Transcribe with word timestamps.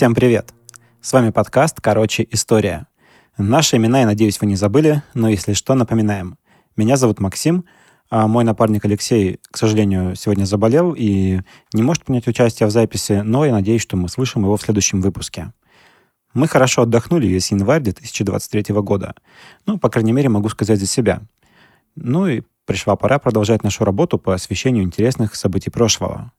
Всем 0.00 0.14
привет! 0.14 0.54
С 1.02 1.12
вами 1.12 1.28
подкаст 1.28 1.78
«Короче, 1.82 2.26
история». 2.30 2.86
Наши 3.36 3.76
имена, 3.76 4.00
я 4.00 4.06
надеюсь, 4.06 4.40
вы 4.40 4.46
не 4.46 4.56
забыли, 4.56 5.02
но 5.12 5.28
если 5.28 5.52
что, 5.52 5.74
напоминаем. 5.74 6.38
Меня 6.74 6.96
зовут 6.96 7.20
Максим, 7.20 7.66
а 8.08 8.26
мой 8.26 8.44
напарник 8.44 8.82
Алексей, 8.86 9.40
к 9.50 9.58
сожалению, 9.58 10.16
сегодня 10.16 10.46
заболел 10.46 10.94
и 10.96 11.40
не 11.74 11.82
может 11.82 12.06
принять 12.06 12.26
участие 12.26 12.66
в 12.66 12.70
записи, 12.70 13.20
но 13.22 13.44
я 13.44 13.52
надеюсь, 13.52 13.82
что 13.82 13.98
мы 13.98 14.08
слышим 14.08 14.40
его 14.44 14.56
в 14.56 14.62
следующем 14.62 15.02
выпуске. 15.02 15.52
Мы 16.32 16.48
хорошо 16.48 16.84
отдохнули 16.84 17.26
весь 17.26 17.50
январь 17.50 17.82
2023 17.82 18.74
года. 18.76 19.14
Ну, 19.66 19.76
по 19.76 19.90
крайней 19.90 20.12
мере, 20.12 20.30
могу 20.30 20.48
сказать 20.48 20.80
за 20.80 20.86
себя. 20.86 21.20
Ну 21.94 22.26
и 22.26 22.40
пришла 22.64 22.96
пора 22.96 23.18
продолжать 23.18 23.64
нашу 23.64 23.84
работу 23.84 24.16
по 24.16 24.32
освещению 24.32 24.82
интересных 24.82 25.34
событий 25.34 25.68
прошлого. 25.68 26.32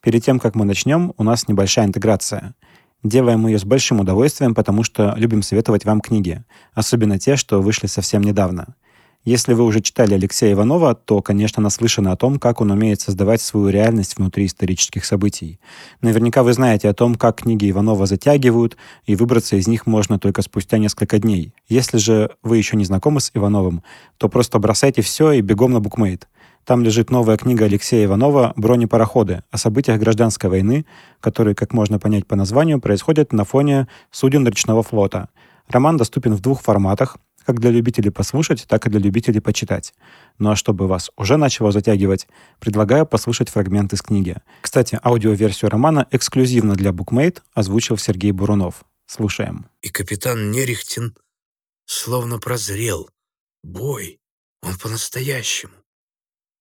Перед 0.00 0.24
тем, 0.24 0.38
как 0.38 0.54
мы 0.54 0.64
начнем, 0.64 1.12
у 1.16 1.24
нас 1.24 1.48
небольшая 1.48 1.86
интеграция. 1.86 2.54
Делаем 3.02 3.46
ее 3.46 3.58
с 3.58 3.64
большим 3.64 4.00
удовольствием, 4.00 4.54
потому 4.54 4.82
что 4.82 5.14
любим 5.16 5.42
советовать 5.42 5.84
вам 5.84 6.00
книги, 6.00 6.44
особенно 6.74 7.18
те, 7.18 7.36
что 7.36 7.60
вышли 7.62 7.86
совсем 7.86 8.22
недавно— 8.22 8.74
если 9.24 9.52
вы 9.52 9.64
уже 9.64 9.80
читали 9.80 10.14
Алексея 10.14 10.52
Иванова, 10.52 10.94
то, 10.94 11.20
конечно, 11.20 11.62
наслышаны 11.62 12.08
о 12.08 12.16
том, 12.16 12.38
как 12.38 12.62
он 12.62 12.70
умеет 12.70 13.02
создавать 13.02 13.42
свою 13.42 13.68
реальность 13.68 14.16
внутри 14.16 14.46
исторических 14.46 15.04
событий. 15.04 15.60
Наверняка 16.00 16.42
вы 16.42 16.54
знаете 16.54 16.88
о 16.88 16.94
том, 16.94 17.14
как 17.14 17.42
книги 17.42 17.70
Иванова 17.70 18.06
затягивают, 18.06 18.78
и 19.04 19.16
выбраться 19.16 19.56
из 19.56 19.68
них 19.68 19.86
можно 19.86 20.18
только 20.18 20.40
спустя 20.40 20.78
несколько 20.78 21.18
дней. 21.18 21.52
Если 21.68 21.98
же 21.98 22.30
вы 22.42 22.56
еще 22.56 22.76
не 22.76 22.86
знакомы 22.86 23.20
с 23.20 23.30
Ивановым, 23.34 23.82
то 24.16 24.30
просто 24.30 24.58
бросайте 24.58 25.02
все 25.02 25.32
и 25.32 25.42
бегом 25.42 25.72
на 25.72 25.80
букмейт. 25.80 26.26
Там 26.68 26.84
лежит 26.84 27.08
новая 27.08 27.38
книга 27.38 27.64
Алексея 27.64 28.04
Иванова 28.04 28.52
«Бронепароходы» 28.56 29.42
о 29.50 29.56
событиях 29.56 29.98
гражданской 29.98 30.50
войны, 30.50 30.84
которые, 31.18 31.54
как 31.54 31.72
можно 31.72 31.98
понять 31.98 32.26
по 32.26 32.36
названию, 32.36 32.78
происходят 32.78 33.32
на 33.32 33.44
фоне 33.44 33.88
суден 34.10 34.46
речного 34.46 34.82
флота. 34.82 35.30
Роман 35.68 35.96
доступен 35.96 36.34
в 36.34 36.42
двух 36.42 36.60
форматах 36.60 37.16
как 37.46 37.58
для 37.58 37.70
любителей 37.70 38.10
послушать, 38.10 38.66
так 38.68 38.86
и 38.86 38.90
для 38.90 39.00
любителей 39.00 39.40
почитать. 39.40 39.94
Ну 40.38 40.50
а 40.50 40.56
чтобы 40.56 40.88
вас 40.88 41.10
уже 41.16 41.38
начало 41.38 41.72
затягивать, 41.72 42.28
предлагаю 42.60 43.06
послушать 43.06 43.48
фрагмент 43.48 43.94
из 43.94 44.02
книги. 44.02 44.36
Кстати, 44.60 45.00
аудиоверсию 45.02 45.70
романа 45.70 46.06
эксклюзивно 46.10 46.74
для 46.74 46.90
Bookmate 46.90 47.38
озвучил 47.54 47.96
Сергей 47.96 48.32
Бурунов. 48.32 48.84
Слушаем. 49.06 49.70
И 49.80 49.88
капитан 49.88 50.50
Нерехтин 50.50 51.16
словно 51.86 52.38
прозрел. 52.38 53.08
Бой, 53.62 54.20
он 54.60 54.76
по-настоящему. 54.76 55.72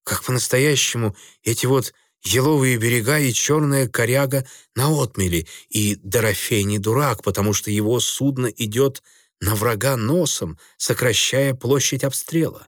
Как 0.07 0.23
по-настоящему 0.23 1.17
эти 1.43 1.65
вот 1.65 1.93
еловые 2.23 2.77
берега 2.77 3.19
и 3.19 3.33
черная 3.33 3.89
коряга 3.89 4.47
на 4.73 4.87
отмели, 5.03 5.47
и 5.67 5.97
Дорофей 6.01 6.63
не 6.63 6.79
дурак, 6.79 7.23
потому 7.23 7.51
что 7.51 7.71
его 7.71 7.99
судно 7.99 8.45
идет 8.45 9.03
на 9.41 9.53
врага 9.53 9.97
носом, 9.97 10.57
сокращая 10.77 11.53
площадь 11.53 12.05
обстрела. 12.05 12.67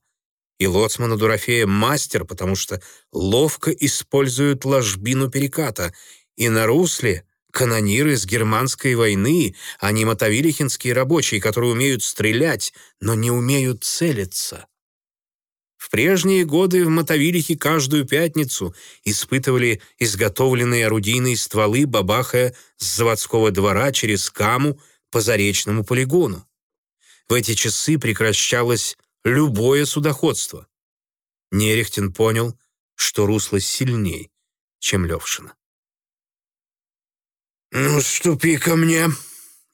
И 0.58 0.67
лоцмана 0.67 1.16
Дурофея 1.16 1.66
мастер, 1.66 2.26
потому 2.26 2.58
что 2.58 2.82
ловко 3.14 3.72
используют 3.72 4.66
ложбину 4.66 5.30
переката, 5.32 5.94
и 6.36 6.50
на 6.50 6.67
русле 6.67 7.23
канониры 7.54 8.17
с 8.17 8.26
германской 8.26 8.95
войны, 8.95 9.56
а 9.80 9.94
не 9.94 10.04
мотовилихинские 10.04 10.92
рабочие, 10.92 11.40
которые 11.40 11.72
умеют 11.72 12.04
стрелять, 12.04 12.73
но 13.00 13.16
не 13.16 13.32
умеют 13.32 13.86
целиться. 13.86 14.67
В 15.90 15.92
прежние 15.92 16.45
годы 16.45 16.86
в 16.86 16.90
Мотовилихе 16.90 17.58
каждую 17.58 18.05
пятницу 18.05 18.76
испытывали 19.05 19.82
изготовленные 19.98 20.86
орудийные 20.86 21.36
стволы, 21.36 21.88
бабахая 21.88 22.55
с 22.77 22.95
заводского 22.98 23.50
двора 23.50 23.92
через 23.92 24.30
Каму 24.30 24.80
по 25.10 25.20
заречному 25.20 25.83
полигону. 25.83 26.48
В 27.28 27.33
эти 27.33 27.55
часы 27.55 27.98
прекращалось 27.98 28.99
любое 29.23 29.86
судоходство. 29.86 30.67
Нерехтин 31.49 32.14
понял, 32.14 32.55
что 32.94 33.26
русло 33.26 33.60
сильней, 33.60 34.30
чем 34.78 35.08
Левшина. 35.08 35.55
«Ну, 37.72 37.99
ступи 38.02 38.58
ко 38.58 38.76
мне!» 38.76 39.08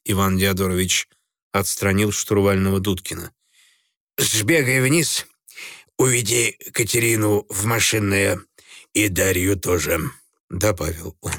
Иван 0.05 0.37
Диадорович 0.37 1.09
отстранил 1.51 2.13
штурвального 2.13 2.79
Дудкина. 2.79 3.33
«Сбегай 4.17 4.79
вниз, 4.79 5.25
уведи 5.97 6.57
Катерину 6.73 7.45
в 7.49 7.65
машинное 7.65 8.39
и 8.93 9.09
Дарью 9.09 9.57
тоже»,— 9.57 9.99
добавил 10.49 11.15
он. 11.21 11.31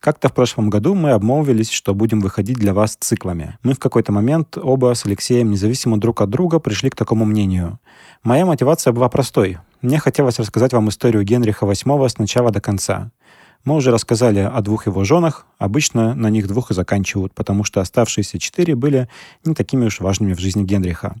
Как-то 0.00 0.28
в 0.28 0.32
прошлом 0.32 0.70
году 0.70 0.94
мы 0.94 1.10
обмолвились, 1.10 1.70
что 1.70 1.92
будем 1.92 2.20
выходить 2.20 2.56
для 2.56 2.72
вас 2.72 2.96
циклами. 2.98 3.58
Мы 3.62 3.74
в 3.74 3.80
какой-то 3.80 4.12
момент 4.12 4.56
оба 4.56 4.94
с 4.94 5.04
Алексеем, 5.04 5.50
независимо 5.50 5.98
друг 5.98 6.20
от 6.20 6.30
друга, 6.30 6.60
пришли 6.60 6.88
к 6.88 6.94
такому 6.94 7.24
мнению. 7.24 7.80
Моя 8.22 8.46
мотивация 8.46 8.92
была 8.92 9.08
простой. 9.08 9.58
Мне 9.82 9.98
хотелось 9.98 10.38
рассказать 10.38 10.72
вам 10.72 10.88
историю 10.88 11.24
Генриха 11.24 11.66
VIII 11.66 12.08
с 12.08 12.18
начала 12.18 12.50
до 12.52 12.60
конца. 12.60 13.10
Мы 13.64 13.74
уже 13.74 13.90
рассказали 13.90 14.38
о 14.38 14.60
двух 14.60 14.86
его 14.86 15.02
женах, 15.04 15.46
обычно 15.58 16.14
на 16.14 16.30
них 16.30 16.46
двух 16.46 16.70
и 16.70 16.74
заканчивают, 16.74 17.34
потому 17.34 17.64
что 17.64 17.80
оставшиеся 17.80 18.38
четыре 18.38 18.76
были 18.76 19.08
не 19.44 19.54
такими 19.54 19.86
уж 19.86 20.00
важными 20.00 20.32
в 20.32 20.38
жизни 20.38 20.62
Генриха. 20.62 21.16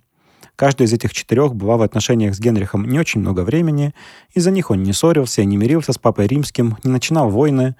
Каждый 0.58 0.86
из 0.86 0.92
этих 0.92 1.12
четырех 1.12 1.54
была 1.54 1.76
в 1.76 1.82
отношениях 1.82 2.34
с 2.34 2.40
Генрихом 2.40 2.84
не 2.84 2.98
очень 2.98 3.20
много 3.20 3.42
времени, 3.42 3.94
из-за 4.34 4.50
них 4.50 4.72
он 4.72 4.82
не 4.82 4.92
ссорился, 4.92 5.44
не 5.44 5.56
мирился 5.56 5.92
с 5.92 5.98
папой 5.98 6.26
римским, 6.26 6.76
не 6.82 6.90
начинал 6.90 7.30
войны, 7.30 7.76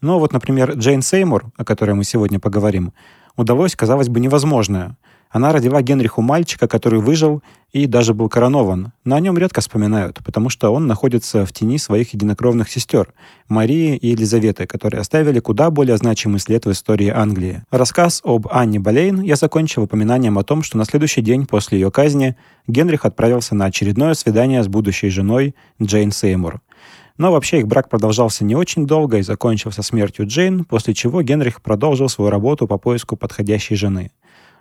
но 0.00 0.18
вот, 0.18 0.32
например, 0.32 0.72
Джейн 0.72 1.02
Сеймур, 1.02 1.52
о 1.58 1.64
которой 1.66 1.92
мы 1.92 2.04
сегодня 2.04 2.40
поговорим, 2.40 2.94
удалось, 3.36 3.76
казалось 3.76 4.08
бы, 4.08 4.18
невозможное. 4.18 4.96
Она 5.32 5.50
родила 5.50 5.80
Генриху 5.80 6.20
мальчика, 6.20 6.68
который 6.68 7.00
выжил 7.00 7.42
и 7.72 7.86
даже 7.86 8.12
был 8.12 8.28
коронован, 8.28 8.92
но 9.04 9.16
о 9.16 9.20
нем 9.20 9.38
редко 9.38 9.62
вспоминают, 9.62 10.18
потому 10.22 10.50
что 10.50 10.70
он 10.70 10.86
находится 10.86 11.46
в 11.46 11.52
тени 11.54 11.78
своих 11.78 12.12
единокровных 12.12 12.70
сестер, 12.70 13.14
Марии 13.48 13.96
и 13.96 14.08
Елизаветы, 14.08 14.66
которые 14.66 15.00
оставили 15.00 15.40
куда 15.40 15.70
более 15.70 15.96
значимый 15.96 16.38
след 16.38 16.66
в 16.66 16.70
истории 16.70 17.08
Англии. 17.08 17.64
Рассказ 17.70 18.20
об 18.24 18.46
Анне 18.50 18.78
Болейн 18.78 19.22
я 19.22 19.36
закончил 19.36 19.84
упоминанием 19.84 20.38
о 20.38 20.44
том, 20.44 20.62
что 20.62 20.76
на 20.76 20.84
следующий 20.84 21.22
день 21.22 21.46
после 21.46 21.80
ее 21.80 21.90
казни 21.90 22.36
Генрих 22.66 23.06
отправился 23.06 23.54
на 23.54 23.64
очередное 23.64 24.12
свидание 24.12 24.62
с 24.62 24.68
будущей 24.68 25.08
женой 25.08 25.54
Джейн 25.80 26.12
Сеймур– 26.12 26.60
но 27.18 27.30
вообще 27.30 27.60
их 27.60 27.68
брак 27.68 27.88
продолжался 27.88 28.44
не 28.44 28.56
очень 28.56 28.86
долго 28.86 29.18
и 29.18 29.22
закончился 29.22 29.82
смертью 29.82 30.26
Джейн, 30.26 30.64
после 30.64 30.94
чего 30.94 31.22
Генрих 31.22 31.60
продолжил 31.60 32.08
свою 32.08 32.30
работу 32.30 32.66
по 32.66 32.78
поиску 32.78 33.16
подходящей 33.16 33.76
жены. 33.76 34.10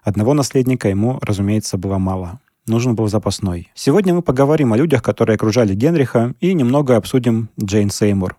Одного 0.04 0.34
наследника 0.34 0.90
ему, 0.90 1.20
разумеется, 1.22 1.78
было 1.78 2.00
мало. 2.00 2.40
Нужен 2.66 2.96
был 2.96 3.08
запасной. 3.08 3.70
Сегодня 3.76 4.16
мы 4.16 4.24
поговорим 4.24 4.74
о 4.74 4.78
людях, 4.78 5.04
которые 5.04 5.36
окружали 5.36 5.76
Генриха, 5.76 6.34
и 6.40 6.54
немного 6.54 6.96
обсудим 6.96 7.50
Джейн 7.60 7.92
Сеймур. 7.92 8.36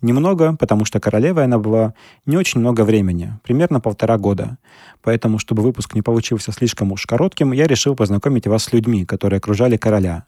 Немного, 0.00 0.56
потому 0.56 0.84
что 0.86 1.00
королевой 1.00 1.44
она 1.44 1.58
была 1.58 1.94
не 2.24 2.36
очень 2.38 2.60
много 2.60 2.82
времени, 2.84 3.38
примерно 3.44 3.78
полтора 3.78 4.16
года. 4.16 4.56
Поэтому, 5.02 5.38
чтобы 5.38 5.62
выпуск 5.62 5.94
не 5.94 6.00
получился 6.00 6.50
слишком 6.50 6.92
уж 6.92 7.06
коротким, 7.06 7.52
я 7.52 7.66
решил 7.66 7.94
познакомить 7.94 8.46
вас 8.46 8.64
с 8.64 8.72
людьми, 8.72 9.04
которые 9.04 9.38
окружали 9.38 9.76
короля. 9.76 10.24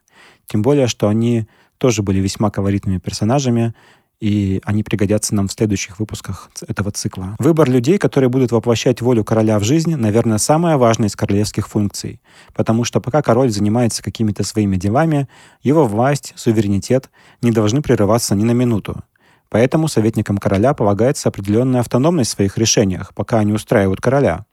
Тем 0.46 0.60
более, 0.60 0.86
что 0.86 1.08
они 1.08 1.48
тоже 1.78 2.02
были 2.02 2.20
весьма 2.20 2.50
колоритными 2.50 2.98
персонажами, 2.98 3.74
и 4.20 4.60
они 4.64 4.82
пригодятся 4.82 5.34
нам 5.34 5.48
в 5.48 5.52
следующих 5.52 5.98
выпусках 5.98 6.50
этого 6.66 6.90
цикла. 6.90 7.36
Выбор 7.38 7.68
людей, 7.68 7.98
которые 7.98 8.30
будут 8.30 8.52
воплощать 8.52 9.00
волю 9.00 9.24
короля 9.24 9.58
в 9.58 9.64
жизнь, 9.64 9.94
наверное, 9.94 10.38
самая 10.38 10.76
важная 10.76 11.08
из 11.08 11.16
королевских 11.16 11.68
функций, 11.68 12.20
потому 12.54 12.84
что 12.84 13.00
пока 13.00 13.22
король 13.22 13.50
занимается 13.50 14.02
какими-то 14.02 14.44
своими 14.44 14.76
делами, 14.76 15.28
его 15.62 15.86
власть, 15.86 16.32
суверенитет 16.36 17.10
не 17.42 17.50
должны 17.50 17.82
прерываться 17.82 18.34
ни 18.34 18.44
на 18.44 18.52
минуту. 18.52 19.02
Поэтому 19.50 19.88
советникам 19.88 20.38
короля 20.38 20.74
полагается 20.74 21.28
определенная 21.28 21.80
автономность 21.80 22.30
в 22.30 22.34
своих 22.34 22.58
решениях, 22.58 23.14
пока 23.14 23.38
они 23.38 23.52
устраивают 23.52 24.00
короля. 24.00 24.46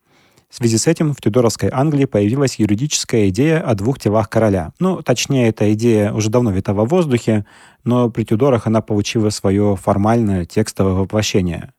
В 0.52 0.56
связи 0.58 0.78
с 0.78 0.86
этим 0.86 1.14
в 1.14 1.22
Тюдоровской 1.22 1.70
Англии 1.72 2.04
появилась 2.04 2.60
юридическая 2.60 3.30
идея 3.30 3.62
о 3.62 3.74
двух 3.74 4.00
телах 4.00 4.30
короля. 4.30 4.74
Ну, 4.80 5.02
точнее, 5.02 5.48
эта 5.48 5.72
идея 5.74 6.12
уже 6.12 6.30
давно 6.30 6.52
витала 6.52 6.84
в 6.84 6.90
воздухе, 6.90 7.46
но 7.86 8.10
при 8.10 8.26
Тюдорах 8.26 8.68
она 8.68 8.82
получила 8.82 9.30
свое 9.30 9.78
формальное 9.82 10.44
текстовое 10.44 10.94
воплощение. 10.94 11.72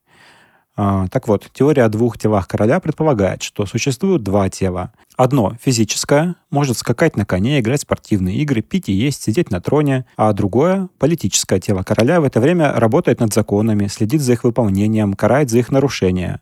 А, 0.74 1.06
так 1.08 1.28
вот, 1.28 1.50
теория 1.52 1.84
о 1.84 1.90
двух 1.90 2.16
телах 2.16 2.48
короля 2.48 2.80
предполагает, 2.80 3.42
что 3.42 3.66
существуют 3.66 4.22
два 4.22 4.48
тела. 4.48 4.92
Одно 5.18 5.54
физическое, 5.62 6.36
может 6.50 6.78
скакать 6.78 7.14
на 7.14 7.26
коне, 7.26 7.60
играть 7.60 7.80
в 7.80 7.82
спортивные 7.82 8.36
игры, 8.38 8.62
пить 8.62 8.88
и 8.88 8.92
есть, 8.92 9.22
сидеть 9.22 9.50
на 9.50 9.60
троне, 9.60 10.06
а 10.16 10.32
другое, 10.32 10.88
политическое 10.98 11.60
тело 11.60 11.82
короля, 11.82 12.22
в 12.22 12.24
это 12.24 12.40
время 12.40 12.72
работает 12.72 13.20
над 13.20 13.34
законами, 13.34 13.86
следит 13.88 14.22
за 14.22 14.32
их 14.32 14.44
выполнением, 14.44 15.12
карает 15.12 15.50
за 15.50 15.58
их 15.58 15.70
нарушения. 15.70 16.40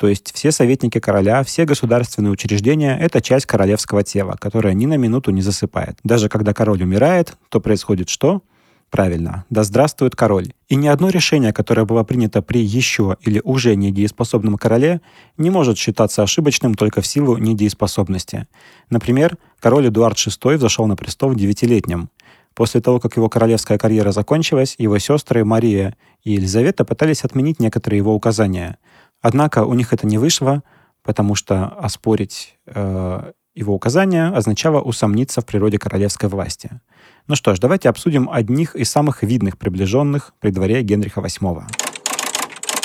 То 0.00 0.08
есть 0.08 0.32
все 0.34 0.50
советники 0.50 0.98
короля, 0.98 1.44
все 1.44 1.66
государственные 1.66 2.30
учреждения— 2.30 2.96
это 3.00 3.20
часть 3.20 3.44
королевского 3.44 4.02
тела, 4.02 4.34
которая 4.40 4.72
ни 4.72 4.86
на 4.86 4.96
минуту 4.96 5.30
не 5.30 5.42
засыпает. 5.42 5.98
Даже 6.02 6.30
когда 6.30 6.54
король 6.54 6.82
умирает, 6.82 7.36
то 7.50 7.60
происходит 7.60 8.08
что? 8.08 8.40
Правильно, 8.88 9.44
да 9.50 9.62
здравствует 9.62 10.16
король. 10.16 10.54
И 10.70 10.76
ни 10.76 10.88
одно 10.88 11.10
решение, 11.10 11.52
которое 11.52 11.84
было 11.84 12.02
принято 12.02 12.40
при 12.40 12.64
еще 12.64 13.18
или 13.20 13.42
уже 13.44 13.76
недееспособном 13.76 14.56
короле, 14.56 15.02
не 15.36 15.50
может 15.50 15.76
считаться 15.76 16.22
ошибочным 16.22 16.76
только 16.76 17.02
в 17.02 17.06
силу 17.06 17.36
недееспособности. 17.36 18.46
Например, 18.88 19.36
король 19.58 19.88
Эдуард 19.88 20.16
VI 20.16 20.56
взошел 20.56 20.86
на 20.86 20.96
престол 20.96 21.34
девятилетним. 21.34 22.08
После 22.54 22.80
того, 22.80 23.00
как 23.00 23.16
его 23.16 23.28
королевская 23.28 23.76
карьера 23.76 24.12
закончилась, 24.12 24.76
его 24.78 24.98
сестры 24.98 25.44
Мария 25.44 25.94
и 26.24 26.32
Елизавета 26.32 26.86
пытались 26.86 27.22
отменить 27.22 27.60
некоторые 27.60 27.98
его 27.98 28.14
указания. 28.14 28.78
Однако 29.20 29.64
у 29.64 29.74
них 29.74 29.92
это 29.92 30.06
не 30.06 30.18
вышло, 30.18 30.62
потому 31.02 31.34
что 31.34 31.66
оспорить 31.66 32.58
э, 32.66 33.32
его 33.54 33.74
указания 33.74 34.28
означало 34.28 34.80
усомниться 34.80 35.40
в 35.40 35.46
природе 35.46 35.78
королевской 35.78 36.28
власти. 36.28 36.70
Ну 37.26 37.34
что 37.34 37.54
ж, 37.54 37.58
давайте 37.58 37.88
обсудим 37.88 38.28
одних 38.30 38.74
из 38.76 38.90
самых 38.90 39.22
видных 39.22 39.58
приближенных 39.58 40.32
при 40.40 40.50
дворе 40.50 40.82
Генриха 40.82 41.20
VIII. 41.20 41.64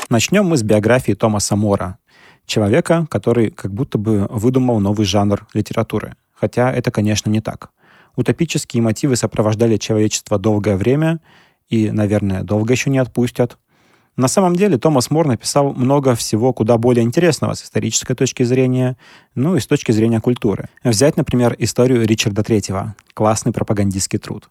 Начнем 0.10 0.46
мы 0.46 0.58
с 0.58 0.64
биографии 0.64 1.14
Томаса 1.14 1.56
Мора, 1.56 1.98
человека, 2.46 3.08
который 3.10 3.52
как 3.52 3.74
будто 3.74 3.98
бы 3.98 4.28
выдумал 4.30 4.80
новый 4.80 5.06
жанр 5.06 5.48
литературы. 5.54 6.16
Хотя 6.34 6.72
это, 6.72 6.92
конечно, 6.92 7.30
не 7.30 7.42
так. 7.42 7.72
Утопические 8.16 8.84
мотивы 8.84 9.16
сопровождали 9.16 9.78
человечество 9.78 10.38
долгое 10.38 10.78
время 10.78 11.20
и, 11.70 11.92
наверное, 11.92 12.44
долго 12.44 12.74
еще 12.74 12.90
не 12.90 13.00
отпустят. 13.00 13.58
На 14.17 14.29
самом 14.29 14.56
деле 14.56 14.77
Томас 14.77 15.12
Мор 15.12 15.27
написал 15.27 15.73
много 15.73 16.15
всего 16.15 16.53
куда 16.53 16.77
более 16.77 17.03
интересного 17.03 17.53
с 17.53 17.63
исторической 17.63 18.15
точки 18.15 18.44
зрения, 18.44 18.95
ну 19.35 19.57
и 19.57 19.59
с 19.59 19.67
точки 19.67 19.91
зрения 19.91 20.21
культуры. 20.21 20.69
Взять, 20.85 21.17
например, 21.17 21.56
историю 21.59 22.06
Ричарда 22.07 22.41
III. 22.41 22.91
Классный 23.13 23.51
пропагандистский 23.51 24.19
труд. 24.19 24.50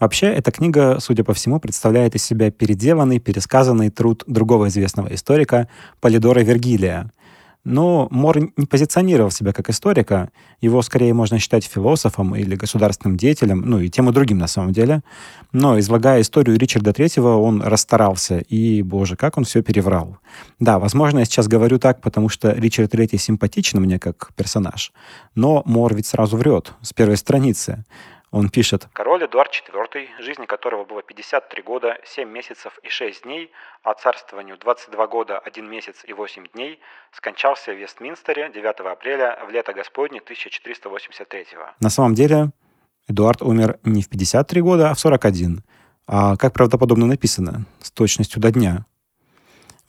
Вообще, 0.00 0.26
эта 0.26 0.50
книга, 0.50 0.98
судя 1.00 1.22
по 1.22 1.32
всему, 1.32 1.60
представляет 1.60 2.16
из 2.16 2.24
себя 2.24 2.50
переделанный, 2.50 3.20
пересказанный 3.20 3.90
труд 3.90 4.24
другого 4.26 4.66
известного 4.66 5.14
историка 5.14 5.68
Полидора 6.00 6.40
Вергилия— 6.40 7.12
но 7.64 8.08
Мор 8.10 8.38
не 8.56 8.66
позиционировал 8.66 9.30
себя 9.30 9.52
как 9.52 9.70
историка. 9.70 10.30
Его 10.60 10.82
скорее 10.82 11.14
можно 11.14 11.38
считать 11.38 11.64
философом 11.64 12.36
или 12.36 12.54
государственным 12.54 13.16
деятелем, 13.16 13.62
ну 13.64 13.80
и 13.80 13.88
тем 13.88 14.08
и 14.10 14.12
другим 14.12 14.38
на 14.38 14.46
самом 14.46 14.72
деле. 14.72 15.02
Но 15.52 15.78
излагая 15.78 16.20
историю 16.20 16.58
Ричарда 16.58 16.92
Третьего, 16.92 17.36
он 17.36 17.62
расстарался, 17.62 18.38
и, 18.38 18.82
боже, 18.82 19.16
как 19.16 19.38
он 19.38 19.44
все 19.44 19.62
переврал. 19.62 20.18
Да, 20.60 20.78
возможно, 20.78 21.20
я 21.20 21.24
сейчас 21.24 21.48
говорю 21.48 21.78
так, 21.78 22.00
потому 22.00 22.28
что 22.28 22.50
Ричард 22.52 22.90
Третий 22.90 23.18
симпатичен 23.18 23.80
мне 23.80 23.98
как 23.98 24.32
персонаж, 24.36 24.92
но 25.34 25.62
Мор 25.64 25.94
ведь 25.94 26.06
сразу 26.06 26.36
врет 26.36 26.74
с 26.82 26.92
первой 26.92 27.16
страницы. 27.16 27.84
Он 28.34 28.48
пишет, 28.48 28.88
«Король 28.92 29.24
Эдуард 29.24 29.52
IV, 29.52 30.08
жизни 30.18 30.46
которого 30.46 30.84
было 30.84 31.02
53 31.02 31.62
года, 31.62 31.98
7 32.04 32.28
месяцев 32.28 32.76
и 32.82 32.88
6 32.88 33.22
дней, 33.22 33.52
а 33.84 33.94
царствованию 33.94 34.58
22 34.58 35.06
года, 35.06 35.38
1 35.38 35.70
месяц 35.70 36.02
и 36.04 36.12
8 36.12 36.48
дней, 36.52 36.80
скончался 37.12 37.72
в 37.72 37.76
Вестминстере 37.76 38.50
9 38.52 38.80
апреля 38.90 39.38
в 39.46 39.50
лето 39.50 39.72
Господне 39.72 40.18
1483 40.18 41.46
На 41.78 41.90
самом 41.90 42.16
деле 42.16 42.50
Эдуард 43.06 43.40
умер 43.40 43.78
не 43.84 44.02
в 44.02 44.08
53 44.08 44.60
года, 44.62 44.90
а 44.90 44.94
в 44.94 44.98
41. 44.98 45.62
А 46.08 46.36
как 46.36 46.54
правдоподобно 46.54 47.06
написано, 47.06 47.66
с 47.82 47.92
точностью 47.92 48.42
до 48.42 48.50
дня. 48.50 48.84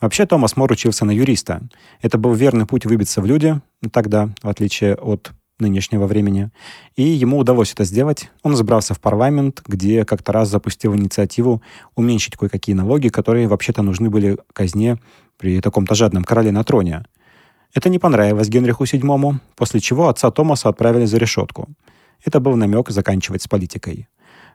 Вообще 0.00 0.24
Томас 0.24 0.56
Мор 0.56 0.70
учился 0.70 1.04
на 1.04 1.10
юриста. 1.10 1.62
Это 2.00 2.16
был 2.16 2.32
верный 2.34 2.66
путь 2.66 2.86
выбиться 2.86 3.20
в 3.20 3.26
люди 3.26 3.60
тогда, 3.92 4.28
в 4.42 4.48
отличие 4.48 4.94
от 4.94 5.32
нынешнего 5.58 6.06
времени. 6.06 6.50
И 6.96 7.02
ему 7.02 7.38
удалось 7.38 7.72
это 7.72 7.84
сделать. 7.84 8.30
Он 8.42 8.56
забрался 8.56 8.94
в 8.94 9.00
парламент, 9.00 9.62
где 9.66 10.04
как-то 10.04 10.32
раз 10.32 10.48
запустил 10.48 10.94
инициативу 10.94 11.62
уменьшить 11.94 12.36
кое-какие 12.36 12.74
налоги, 12.74 13.08
которые 13.08 13.48
вообще-то 13.48 13.82
нужны 13.82 14.10
были 14.10 14.38
казне 14.52 14.98
при 15.38 15.60
таком-то 15.60 15.94
жадном 15.94 16.24
короле 16.24 16.52
на 16.52 16.64
троне. 16.64 17.04
Это 17.74 17.88
не 17.88 17.98
понравилось 17.98 18.48
Генриху 18.48 18.84
VII, 18.84 19.36
после 19.54 19.80
чего 19.80 20.08
отца 20.08 20.30
Томаса 20.30 20.68
отправили 20.68 21.04
за 21.04 21.18
решетку. 21.18 21.68
Это 22.24 22.40
был 22.40 22.56
намек 22.56 22.90
заканчивать 22.90 23.42
с 23.42 23.48
политикой. 23.48 24.08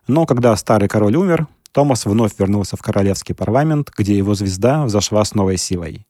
Но 0.08 0.26
когда 0.26 0.56
старый 0.56 0.90
король 0.90 1.16
умер, 1.16 1.48
Томас 1.72 2.06
вновь 2.06 2.38
вернулся 2.38 2.76
в 2.76 2.82
королевский 2.82 3.36
парламент, 3.36 3.92
где 3.96 4.18
его 4.18 4.34
звезда 4.34 4.86
взошла 4.86 5.24
с 5.24 5.34
новой 5.36 5.58
силой. 5.58 6.06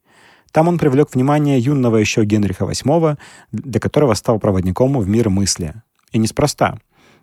Там 0.51 0.67
он 0.67 0.77
привлек 0.77 1.13
внимание 1.13 1.59
юного 1.59 1.97
еще 1.97 2.25
Генриха 2.25 2.65
VIII, 2.65 3.17
для 3.51 3.79
которого 3.79 4.13
стал 4.13 4.39
проводником 4.39 4.97
в 4.99 5.07
мир 5.07 5.29
мысли. 5.29 5.73
И 6.11 6.17
неспроста. 6.17 6.77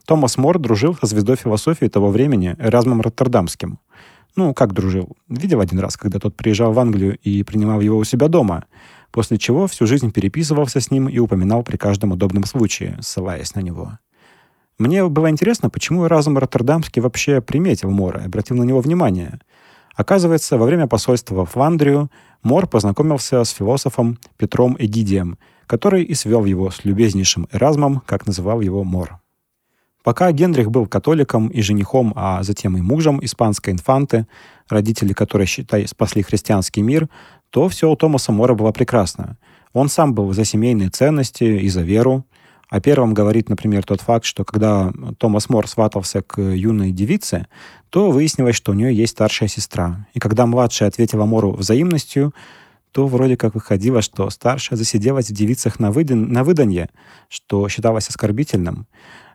Томас 0.06 0.38
Мор 0.38 0.58
дружил 0.58 0.96
со 0.96 1.06
звездой 1.06 1.36
философии 1.36 1.86
того 1.86 2.08
времени 2.10 2.56
Эразмом 2.58 3.02
Роттердамским. 3.02 3.78
Ну, 4.36 4.54
как 4.54 4.72
дружил? 4.72 5.16
Видел 5.28 5.60
один 5.60 5.80
раз, 5.80 5.96
когда 5.96 6.18
тот 6.18 6.36
приезжал 6.36 6.72
в 6.72 6.78
Англию 6.78 7.18
и 7.18 7.42
принимал 7.42 7.80
его 7.80 7.98
у 7.98 8.04
себя 8.04 8.28
дома, 8.28 8.64
после 9.10 9.36
чего 9.36 9.66
всю 9.66 9.86
жизнь 9.86 10.12
переписывался 10.12 10.80
с 10.80 10.90
ним 10.90 11.08
и 11.08 11.18
упоминал 11.18 11.62
при 11.62 11.76
каждом 11.76 12.12
удобном 12.12 12.44
случае, 12.44 12.96
ссылаясь 13.00 13.54
на 13.54 13.60
него. 13.60 13.98
Мне 14.78 15.06
было 15.08 15.28
интересно, 15.28 15.70
почему 15.70 16.06
Эразм 16.06 16.38
Роттердамский 16.38 17.02
вообще 17.02 17.40
приметил 17.40 17.90
Мора 17.90 18.22
и 18.22 18.26
обратил 18.26 18.56
на 18.56 18.62
него 18.62 18.80
внимание. 18.80 19.40
Оказывается, 19.96 20.56
во 20.56 20.66
время 20.66 20.86
посольства 20.86 21.44
в 21.44 21.50
Фландрию 21.50 22.10
Мор 22.48 22.66
познакомился 22.66 23.44
с 23.44 23.50
философом 23.50 24.18
Петром 24.38 24.74
Эгидием, 24.78 25.36
который 25.66 26.02
и 26.02 26.14
свел 26.14 26.46
его 26.46 26.70
с 26.70 26.82
любезнейшим 26.82 27.46
Эразмом, 27.52 28.00
как 28.06 28.26
называл 28.26 28.62
его 28.62 28.84
Мор. 28.84 29.20
Пока 30.02 30.32
Генрих 30.32 30.70
был 30.70 30.86
католиком 30.86 31.48
и 31.48 31.60
женихом, 31.60 32.14
а 32.16 32.42
затем 32.42 32.74
и 32.78 32.80
мужем 32.80 33.22
испанской 33.22 33.74
инфанты, 33.74 34.26
родители 34.66 35.12
которой, 35.12 35.46
считай, 35.46 35.86
спасли 35.86 36.22
христианский 36.22 36.80
мир, 36.80 37.10
то 37.50 37.68
все 37.68 37.90
у 37.90 37.96
Томаса 37.96 38.32
Мора 38.32 38.54
было 38.54 38.72
прекрасно. 38.72 39.36
Он 39.74 39.90
сам 39.90 40.14
был 40.14 40.32
за 40.32 40.46
семейные 40.46 40.88
ценности 40.88 41.44
и 41.44 41.68
за 41.68 41.82
веру, 41.82 42.24
о 42.68 42.80
первом 42.80 43.14
говорит, 43.14 43.48
например, 43.48 43.82
тот 43.84 44.02
факт, 44.02 44.24
что 44.26 44.44
когда 44.44 44.92
Томас 45.18 45.48
Мор 45.48 45.66
сватался 45.66 46.20
к 46.20 46.40
юной 46.40 46.90
девице, 46.90 47.46
то 47.88 48.10
выяснилось, 48.10 48.56
что 48.56 48.72
у 48.72 48.74
нее 48.74 48.94
есть 48.94 49.12
старшая 49.12 49.48
сестра. 49.48 50.06
И 50.12 50.18
когда 50.18 50.46
младшая 50.46 50.88
ответила 50.88 51.24
Мору 51.24 51.52
взаимностью, 51.52 52.34
то 52.92 53.06
вроде 53.06 53.36
как 53.36 53.54
выходило, 53.54 54.02
что 54.02 54.28
старшая 54.28 54.76
засиделась 54.76 55.30
в 55.30 55.34
девицах 55.34 55.78
на, 55.78 55.90
выдан... 55.90 56.30
на 56.30 56.44
выданье, 56.44 56.90
что 57.28 57.68
считалось 57.68 58.08
оскорбительным. 58.08 58.86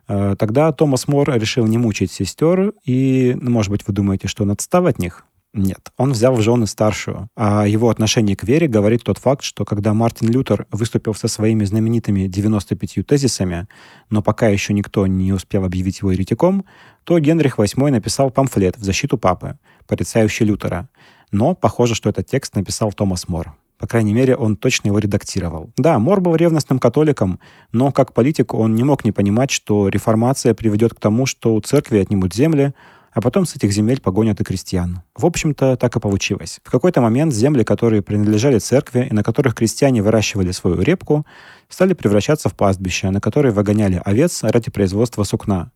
Э, 0.06 0.36
тогда 0.38 0.70
Томас 0.72 1.08
Мор 1.08 1.32
решил 1.34 1.66
не 1.66 1.78
мучить 1.78 2.12
сестер, 2.12 2.72
и, 2.84 3.36
ну, 3.40 3.50
может 3.50 3.70
быть, 3.70 3.86
вы 3.86 3.94
думаете, 3.94 4.28
что 4.28 4.44
он 4.44 4.50
отстал 4.52 4.86
от 4.86 4.98
них? 4.98 5.24
Нет, 5.54 5.92
он 5.96 6.10
взял 6.10 6.34
в 6.34 6.42
жены 6.42 6.66
старшую. 6.66 7.28
А 7.36 7.64
его 7.64 7.88
отношение 7.88 8.34
к 8.34 8.42
вере 8.42 8.66
говорит 8.66 9.04
тот 9.04 9.18
факт, 9.18 9.44
что 9.44 9.64
когда 9.64 9.94
Мартин 9.94 10.28
Лютер 10.28 10.66
выступил 10.72 11.14
со 11.14 11.28
своими 11.28 11.64
знаменитыми 11.64 12.26
95 12.26 13.06
тезисами, 13.06 13.68
но 14.10 14.20
пока 14.20 14.48
еще 14.48 14.72
никто 14.72 15.06
не 15.06 15.32
успел 15.32 15.64
объявить 15.64 16.00
его 16.00 16.10
еретиком, 16.10 16.64
то 17.04 17.20
Генрих 17.20 17.60
VIII 17.60 17.92
написал 17.92 18.32
памфлет 18.32 18.76
в 18.76 18.82
защиту 18.82 19.16
папы, 19.16 19.56
порицающий 19.86 20.44
Лютера. 20.44 20.88
Но 21.30 21.54
похоже, 21.54 21.94
что 21.94 22.10
этот 22.10 22.26
текст 22.26 22.56
написал 22.56 22.92
Томас 22.92 23.28
Мор. 23.28 23.54
По 23.78 23.86
крайней 23.86 24.14
мере, 24.14 24.34
он 24.34 24.56
точно 24.56 24.88
его 24.88 24.98
редактировал. 24.98 25.70
Да, 25.76 26.00
Мор 26.00 26.20
был 26.20 26.34
ревностным 26.34 26.80
католиком, 26.80 27.38
но 27.70 27.92
как 27.92 28.12
политик 28.12 28.54
он 28.54 28.74
не 28.74 28.82
мог 28.82 29.04
не 29.04 29.12
понимать, 29.12 29.52
что 29.52 29.88
реформация 29.88 30.54
приведет 30.54 30.94
к 30.94 31.00
тому, 31.00 31.26
что 31.26 31.54
у 31.54 31.60
церкви 31.60 31.98
отнимут 31.98 32.34
земли, 32.34 32.74
а 33.14 33.20
потом 33.20 33.46
с 33.46 33.54
этих 33.56 33.72
земель 33.72 34.00
погонят 34.00 34.40
и 34.40 34.44
крестьян. 34.44 35.00
В 35.14 35.24
общем-то, 35.24 35.76
так 35.76 35.96
и 35.96 36.00
получилось. 36.00 36.60
В 36.64 36.70
какой-то 36.70 37.00
момент 37.00 37.32
земли, 37.32 37.62
которые 37.62 38.02
принадлежали 38.02 38.58
церкви 38.58 39.06
и 39.10 39.14
на 39.14 39.22
которых 39.22 39.54
крестьяне 39.54 40.02
выращивали 40.02 40.50
свою 40.50 40.82
репку, 40.82 41.24
стали 41.68 41.94
превращаться 41.94 42.48
в 42.48 42.54
пастбища, 42.54 43.10
на 43.10 43.20
которые 43.20 43.52
выгоняли 43.52 44.02
овец 44.04 44.42
ради 44.42 44.70
производства 44.70 45.22
сукна, 45.22 45.70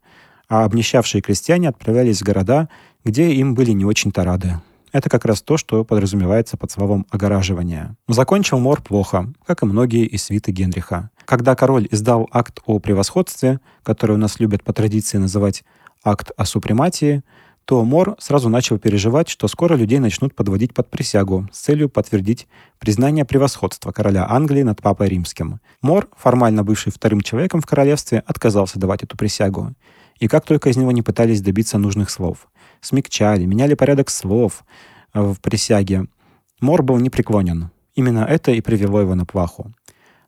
а 0.49 0.65
обнищавшие 0.65 1.23
крестьяне 1.23 1.69
отправлялись 1.69 2.21
в 2.21 2.25
города, 2.25 2.69
где 3.05 3.33
им 3.33 3.55
были 3.55 3.71
не 3.71 3.85
очень-то 3.85 4.25
рады. 4.25 4.61
Это 4.91 5.11
как 5.11 5.25
раз 5.27 5.43
то, 5.43 5.59
что 5.59 5.85
подразумевается 5.85 6.57
под 6.57 6.71
словом 6.71 7.07
«огораживание». 7.11 7.95
Закончил 8.09 8.59
Мор 8.59 8.81
плохо, 8.81 9.33
как 9.47 9.63
и 9.63 9.67
многие 9.67 10.07
из 10.07 10.25
свиты 10.25 10.51
Генриха. 10.51 11.11
Когда 11.27 11.55
король 11.55 11.87
издал 11.91 12.27
акт 12.33 12.61
о 12.65 12.79
превосходстве, 12.79 13.61
который 13.83 14.13
у 14.13 14.19
нас 14.19 14.41
любят 14.41 14.65
по 14.65 14.73
традиции 14.73 15.19
называть 15.19 15.63
акт 16.05 16.31
о 16.37 16.45
супрематии, 16.45 17.23
то 17.69 17.85
Мор 17.85 18.17
сразу 18.19 18.49
начал 18.49 18.79
переживать, 18.79 19.29
что 19.29 19.47
скоро 19.47 19.75
людей 19.75 19.99
начнут 19.99 20.35
подводить 20.35 20.73
под 20.73 20.89
присягу 20.89 21.51
с 21.53 21.59
целью 21.59 21.91
подтвердить 21.91 22.49
признание 22.79 23.27
превосходства 23.27 23.93
короля 23.93 24.27
Англии 24.27 24.63
над 24.63 24.81
папой 24.81 25.09
римским. 25.09 25.61
Мор, 25.83 26.09
формально 26.17 26.65
бывший 26.65 26.91
вторым 26.91 27.21
человеком 27.21 27.61
в 27.61 27.67
королевстве, 27.67 28.23
отказался 28.25 28.79
давать 28.79 29.03
эту 29.03 29.19
присягу. 29.19 29.75
И 30.19 30.29
как 30.29 30.47
только 30.47 30.71
из 30.71 30.79
него 30.79 30.93
не 30.93 31.03
пытались 31.03 31.43
добиться 31.43 31.77
нужных 31.77 32.09
слов. 32.09 32.49
Смягчали, 32.81 33.45
меняли 33.45 33.75
порядок 33.75 34.09
слов 34.09 34.65
э, 35.13 35.21
в 35.21 35.39
присяге. 35.41 36.07
Мор 36.63 36.83
был 36.83 36.97
непреклонен. 36.97 37.71
Именно 37.95 38.21
это 38.21 38.51
и 38.53 38.63
привело 38.63 39.03
его 39.03 39.15
на 39.15 39.27
плаху. 39.27 39.75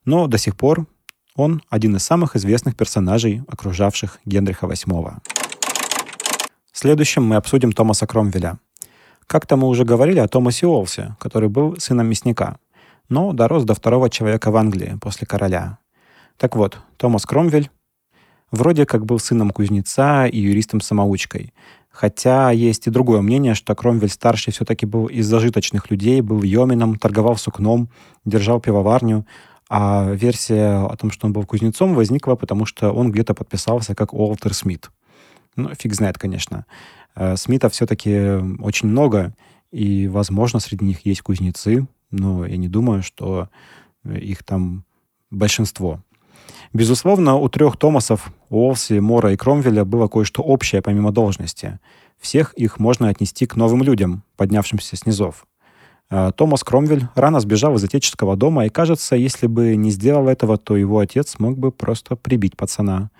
Но 0.04 0.26
до 0.26 0.36
сих 0.36 0.58
пор 0.58 0.86
он 1.36 1.62
один 1.70 1.96
из 1.96 2.02
самых 2.02 2.36
известных 2.36 2.76
персонажей, 2.76 3.42
окружавших 3.48 4.20
Генриха 4.26 4.66
VIII. 4.66 5.20
Следующим 6.82 7.24
мы 7.24 7.36
обсудим 7.36 7.72
Томаса 7.72 8.06
Кромвеля. 8.06 8.58
Как-то 9.26 9.56
мы 9.56 9.68
уже 9.68 9.84
говорили 9.84 10.18
о 10.18 10.28
Томасе 10.28 10.66
Уолсе, 10.66 11.14
который 11.18 11.50
был 11.50 11.76
сыном 11.78 12.06
мясника, 12.06 12.56
но 13.10 13.34
дорос 13.34 13.64
до 13.64 13.74
второго 13.74 14.08
человека 14.08 14.50
в 14.50 14.56
Англии 14.56 14.96
после 14.98 15.26
короля. 15.26 15.76
Так 16.38 16.56
вот, 16.56 16.78
Томас 16.96 17.26
Кромвель 17.26 17.68
вроде 18.50 18.86
как 18.86 19.04
был 19.04 19.18
сыном 19.18 19.50
кузнеца 19.50 20.24
и 20.24 20.38
юристом-самоучкой. 20.40 21.52
Хотя 21.90 22.50
есть 22.50 22.86
и 22.86 22.90
другое 22.90 23.20
мнение, 23.20 23.54
что 23.54 23.74
Кромвель-старший 23.74 24.54
все-таки 24.54 24.86
был 24.86 25.04
из 25.04 25.26
зажиточных 25.26 25.90
людей, 25.90 26.22
был 26.22 26.42
йомином, 26.42 26.98
торговал 26.98 27.36
сукном, 27.36 27.90
держал 28.24 28.58
пивоварню, 28.58 29.26
а 29.68 30.12
версия 30.12 30.86
о 30.86 30.96
том, 30.96 31.10
что 31.10 31.26
он 31.26 31.34
был 31.34 31.44
кузнецом, 31.44 31.94
возникла, 31.94 32.36
потому 32.36 32.64
что 32.64 32.90
он 32.90 33.12
где-то 33.12 33.34
подписался 33.34 33.94
как 33.94 34.14
Уолтер 34.14 34.54
Смит. 34.54 34.88
Ну, 35.62 35.74
фиг 35.74 35.94
знает, 35.94 36.18
конечно. 36.18 36.66
Э, 37.14 37.36
Смитов 37.36 37.72
все-таки 37.72 38.38
очень 38.60 38.88
много, 38.88 39.34
и, 39.70 40.08
возможно, 40.08 40.60
среди 40.60 40.84
них 40.84 41.06
есть 41.06 41.22
кузнецы, 41.22 41.86
но 42.10 42.44
я 42.46 42.56
не 42.56 42.68
думаю, 42.68 43.02
что 43.02 43.48
их 44.04 44.42
там 44.42 44.84
большинство. 45.30 46.00
Безусловно, 46.72 47.36
у 47.36 47.48
трех 47.48 47.76
Томасов, 47.76 48.32
Уолси, 48.48 49.00
Мора 49.00 49.32
и 49.32 49.36
Кромвеля 49.36 49.84
было 49.84 50.08
кое-что 50.08 50.42
общее 50.42 50.82
помимо 50.82 51.12
должности. 51.12 51.78
Всех 52.20 52.52
их 52.54 52.78
можно 52.78 53.08
отнести 53.08 53.46
к 53.46 53.56
новым 53.56 53.82
людям, 53.82 54.22
поднявшимся 54.36 54.96
с 54.96 55.06
низов. 55.06 55.46
А, 56.10 56.32
Томас 56.32 56.62
Кромвель 56.62 57.06
рано 57.14 57.40
сбежал 57.40 57.76
из 57.76 57.84
отеческого 57.84 58.36
дома, 58.36 58.66
и 58.66 58.68
кажется, 58.68 59.16
если 59.16 59.46
бы 59.46 59.76
не 59.76 59.90
сделал 59.90 60.28
этого, 60.28 60.58
то 60.58 60.76
его 60.76 60.98
отец 60.98 61.38
мог 61.38 61.58
бы 61.58 61.72
просто 61.72 62.16
прибить 62.16 62.56
пацана. 62.56 63.10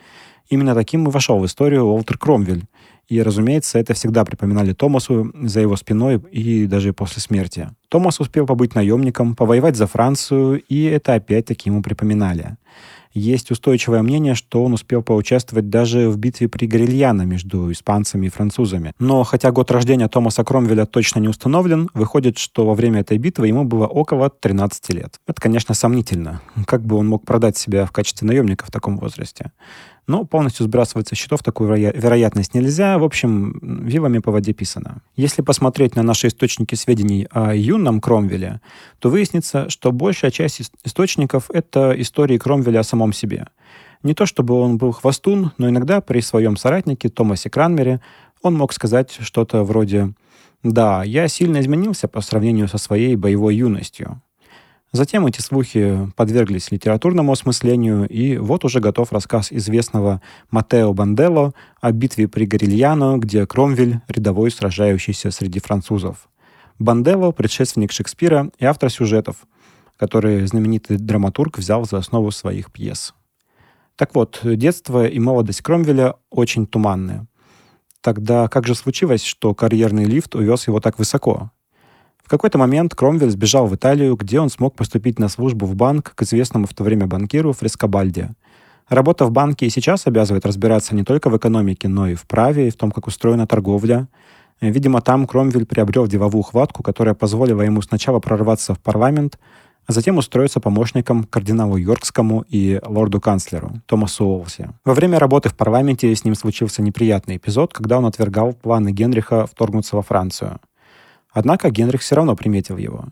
Именно 0.51 0.75
таким 0.75 1.09
и 1.09 1.11
вошел 1.11 1.39
в 1.39 1.47
историю 1.47 1.85
Уолтер 1.85 2.19
Кромвель. 2.19 2.65
И, 3.09 3.23
разумеется, 3.23 3.79
это 3.79 3.95
всегда 3.95 4.25
припоминали 4.25 4.73
Томасу 4.73 5.33
за 5.35 5.61
его 5.61 5.77
спиной 5.77 6.23
и 6.31 6.67
даже 6.67 6.93
после 6.93 7.23
смерти. 7.23 7.71
Томас 7.89 8.21
успел 8.21 8.47
побыть 8.47 8.75
наемником, 8.75 9.35
повоевать 9.35 9.77
за 9.77 9.87
Францию, 9.87 10.63
и 10.69 10.85
это 10.85 11.15
опять-таки 11.15 11.71
ему 11.71 11.83
припоминали. 11.83 12.57
Есть 13.13 13.51
устойчивое 13.51 14.03
мнение, 14.03 14.37
что 14.37 14.63
он 14.63 14.73
успел 14.73 15.03
поучаствовать 15.03 15.69
даже 15.69 16.09
в 16.09 16.17
битве 16.17 16.49
при 16.49 16.67
Горильяно 16.67 17.23
между 17.23 17.73
испанцами 17.73 18.27
и 18.27 18.31
французами. 18.31 18.93
Но 19.01 19.25
хотя 19.25 19.51
год 19.51 19.73
рождения 19.73 20.07
Томаса 20.07 20.45
Кромвеля 20.45 20.87
точно 20.87 21.19
не 21.19 21.27
установлен, 21.27 21.91
выходит, 21.93 22.39
что 22.39 22.65
во 22.65 22.75
время 22.75 23.01
этой 23.01 23.19
битвы 23.19 23.49
ему 23.49 23.65
было 23.65 23.89
около 23.89 24.31
13 24.31 24.91
лет. 24.91 25.21
Это, 25.27 25.41
конечно, 25.41 25.75
сомнительно. 25.75 26.41
Как 26.67 26.85
бы 26.85 26.97
он 26.97 27.09
мог 27.09 27.25
продать 27.25 27.57
себя 27.57 27.85
в 27.85 27.91
качестве 27.91 28.29
наемника 28.29 28.67
в 28.67 28.71
таком 28.71 28.97
возрасте? 28.97 29.51
Но 30.07 30.25
полностью 30.25 30.67
сбрасывать 30.67 31.09
со 31.09 31.15
счетов 31.15 31.43
такую 31.43 31.77
вероятность 31.77 32.55
нельзя. 32.55 32.99
В 32.99 33.05
общем, 33.05 33.59
вилами 33.85 34.19
по 34.19 34.33
воде 34.33 34.53
писано. 34.53 35.03
Если 35.17 35.43
посмотреть 35.43 35.97
на 35.97 36.03
наши 36.03 36.29
источники 36.29 36.75
сведений 36.75 37.29
о 37.31 37.55
юном 37.55 38.01
Кромвеле, 38.01 38.61
то 38.99 39.11
выяснится, 39.11 39.69
что 39.71 39.93
большая 39.93 40.31
часть 40.31 40.73
источников— 40.85 41.51
это 41.53 41.95
истории 41.97 42.39
Кромвеля 42.39 42.81
о 42.81 42.85
самом 42.85 43.13
себе. 43.13 43.47
Не 44.03 44.15
то 44.15 44.27
чтобы 44.27 44.55
он 44.55 44.79
был 44.79 44.93
хвостун, 44.93 45.53
но 45.59 45.69
иногда 45.69 46.01
при 46.01 46.21
своем 46.21 46.57
соратнике 46.57 47.09
Томасе 47.09 47.51
Кранмере 47.51 48.01
он 48.43 48.55
мог 48.55 48.73
сказать 48.73 49.19
что-то 49.21 49.63
вроде 49.63 50.15
«Да, 50.63 51.05
я 51.05 51.29
сильно 51.29 51.61
изменился 51.61 52.09
по 52.09 52.21
сравнению 52.21 52.69
со 52.69 52.79
своей 52.79 53.17
боевой 53.17 53.57
юностью». 53.57 54.23
Затем 54.93 55.25
эти 55.27 55.41
слухи 55.41 56.11
подверглись 56.17 56.73
литературному 56.73 57.31
осмыслению, 57.31 58.09
и 58.09 58.39
вот 58.39 58.65
уже 58.65 58.81
готов 58.81 59.13
рассказ 59.13 59.53
известного 59.53 60.21
Матео 60.51 60.93
Бандело 60.93 61.55
о 61.81 61.93
битве 61.93 62.27
при 62.27 62.45
Горильяно, 62.45 63.17
где 63.19 63.47
Кромвель— 63.47 64.01
рядовой, 64.09 64.51
сражающийся 64.51 65.31
среди 65.31 65.61
французов. 65.61 66.29
Бандело— 66.81 67.31
предшественник 67.33 67.93
Шекспира 67.93 68.51
и 68.59 68.65
автор 68.65 68.91
сюжетов, 68.91 69.47
которые 69.97 70.45
знаменитый 70.49 70.97
драматург 70.97 71.59
взял 71.59 71.85
за 71.85 71.99
основу 71.99 72.33
своих 72.33 72.73
пьес. 72.73 73.15
Так 73.95 74.17
вот, 74.17 74.41
детство 74.43 75.07
и 75.07 75.21
молодость 75.21 75.63
Кромвеля 75.63 76.15
очень 76.31 76.67
туманные. 76.67 77.29
Тогда 78.01 78.49
как 78.49 78.67
же 78.67 78.75
случилось, 78.75 79.23
что 79.23 79.55
карьерный 79.55 80.07
лифт 80.07 80.35
увез 80.35 80.67
его 80.67 80.81
так 80.81 80.99
высоко? 80.99 81.53
Какой-то 82.31 82.59
момент 82.59 82.95
Кромвель 82.95 83.31
сбежал 83.31 83.67
в 83.67 83.75
Италию, 83.75 84.15
где 84.15 84.41
он 84.41 84.49
смог 84.51 84.77
поступить 84.77 85.19
на 85.19 85.29
службу 85.29 85.67
в 85.67 85.75
банк 85.75 86.15
к 86.15 86.23
известному 86.23 86.67
в 86.67 86.75
то 86.75 86.85
время 86.85 87.07
банкиру 87.07 87.53
Фрескобальде. 87.53 88.31
Работа 88.89 89.25
в 89.25 89.33
банке 89.33 89.67
и 89.67 89.71
сейчас 89.71 90.07
обязывает 90.07 90.47
разбираться 90.47 90.95
не 90.95 91.05
только 91.05 91.29
в 91.29 91.37
экономике, 91.37 91.89
но 91.89 92.09
и 92.09 92.15
в 92.15 92.27
праве, 92.27 92.69
и 92.69 92.71
в 92.71 92.77
том, 92.77 92.93
как 92.93 93.09
устроена 93.09 93.47
торговля. 93.47 94.09
Видимо, 94.61 95.01
там 95.01 95.27
Кромвель 95.27 95.67
приобрел 95.67 96.07
деловую 96.07 96.43
хватку, 96.43 96.83
которая 96.83 97.15
позволила 97.15 97.63
ему 97.63 97.83
сначала 97.83 98.21
прорваться 98.21 98.75
в 98.75 98.81
парламент, 98.81 99.39
а 99.87 99.93
затем 99.93 100.19
устроиться 100.19 100.61
помощником 100.61 101.25
кардиналу 101.25 101.77
Йоркскому 101.77 102.45
и 102.49 102.81
лорду-канцлеру 102.87 103.81
Томасу 103.87 104.25
Уолси. 104.25 104.69
Во 104.85 104.95
время 104.95 105.19
работы 105.19 105.49
в 105.49 105.57
парламенте 105.57 106.15
с 106.15 106.25
ним 106.25 106.37
случился 106.37 106.81
неприятный 106.81 107.39
эпизод, 107.39 107.73
когда 107.73 107.99
он 107.99 108.07
отвергал 108.07 108.53
планы 108.53 108.93
Генриха 108.93 109.47
вторгнуться 109.47 109.97
во 109.97 110.03
Францию. 110.03 110.61
Однако 111.33 111.71
Генрих 111.71 112.01
все 112.01 112.17
равно 112.17 112.37
приметил 112.37 112.77
его. 112.77 113.09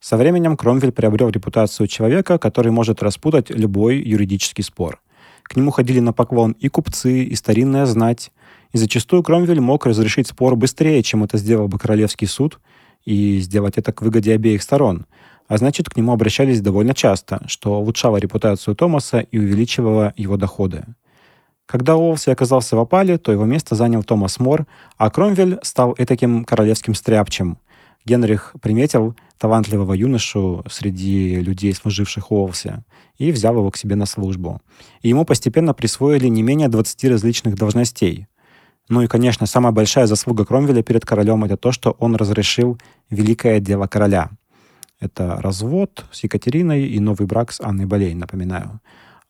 Со 0.00 0.16
временем 0.16 0.56
Кромвель 0.56 0.90
приобрел 0.90 1.28
репутацию 1.28 1.86
человека, 1.86 2.38
который 2.38 2.72
может 2.72 3.02
распутать 3.02 3.50
любой 3.50 3.98
юридический 3.98 4.64
спор. 4.64 5.00
К 5.44 5.54
нему 5.54 5.70
ходили 5.70 6.00
на 6.00 6.12
поклон 6.12 6.52
и 6.52 6.68
купцы, 6.68 7.24
и 7.24 7.34
старинная 7.36 7.86
знать, 7.86 8.32
и 8.72 8.78
зачастую 8.78 9.22
Кромвель 9.22 9.60
мог 9.60 9.86
разрешить 9.86 10.26
спор 10.26 10.56
быстрее, 10.56 11.02
чем 11.02 11.22
это 11.24 11.38
сделал 11.38 11.68
бы 11.68 11.78
Королевский 11.78 12.26
суд, 12.26 12.58
и 13.04 13.38
сделать 13.38 13.78
это 13.78 13.92
к 13.92 14.02
выгоде 14.02 14.34
обеих 14.34 14.62
сторон. 14.62 15.06
А 15.48 15.58
значит, 15.58 15.88
к 15.88 15.96
нему 15.96 16.12
обращались 16.12 16.60
довольно 16.60 16.94
часто, 16.94 17.42
что 17.46 17.78
улучшало 17.78 18.16
репутацию 18.16 18.74
Томаса 18.74 19.20
и 19.20 19.38
увеличивало 19.38 20.14
его 20.16 20.36
доходы. 20.36 20.84
Когда 21.72 21.96
Уолси 21.96 22.28
оказался 22.28 22.76
в 22.76 22.80
опале, 22.80 23.16
то 23.16 23.32
его 23.32 23.46
место 23.46 23.74
занял 23.74 24.04
Томас 24.04 24.38
Мор, 24.38 24.66
а 24.98 25.08
Кромвель 25.08 25.58
стал 25.62 25.94
этаким 25.96 26.44
королевским 26.44 26.94
стряпчем. 26.94 27.56
Генрих 28.04 28.54
приметил 28.60 29.16
талантливого 29.38 29.94
юношу 29.94 30.62
среди 30.68 31.36
людей, 31.36 31.72
служивших 31.72 32.30
Уолси, 32.30 32.84
и 33.16 33.32
взял 33.32 33.56
его 33.56 33.70
к 33.70 33.78
себе 33.78 33.96
на 33.96 34.04
службу. 34.04 34.60
И 35.00 35.08
ему 35.08 35.24
постепенно 35.24 35.72
присвоили 35.72 36.28
не 36.28 36.42
менее 36.42 36.68
20 36.68 37.04
различных 37.04 37.54
должностей. 37.54 38.26
Ну 38.90 39.00
и, 39.00 39.06
конечно, 39.06 39.46
самая 39.46 39.72
большая 39.72 40.06
заслуга 40.06 40.44
Кромвеля 40.44 40.82
перед 40.82 41.06
королем— 41.06 41.42
это 41.46 41.56
то, 41.56 41.72
что 41.72 41.92
он 41.92 42.16
разрешил 42.16 42.76
великое 43.08 43.60
дело 43.60 43.86
короля. 43.86 44.28
Это 45.00 45.40
развод 45.40 46.04
с 46.12 46.22
Екатериной 46.22 46.86
и 46.86 47.00
новый 47.00 47.26
брак 47.26 47.50
с 47.50 47.62
Анной 47.62 47.86
Болейн, 47.86 48.18
напоминаю 48.18 48.82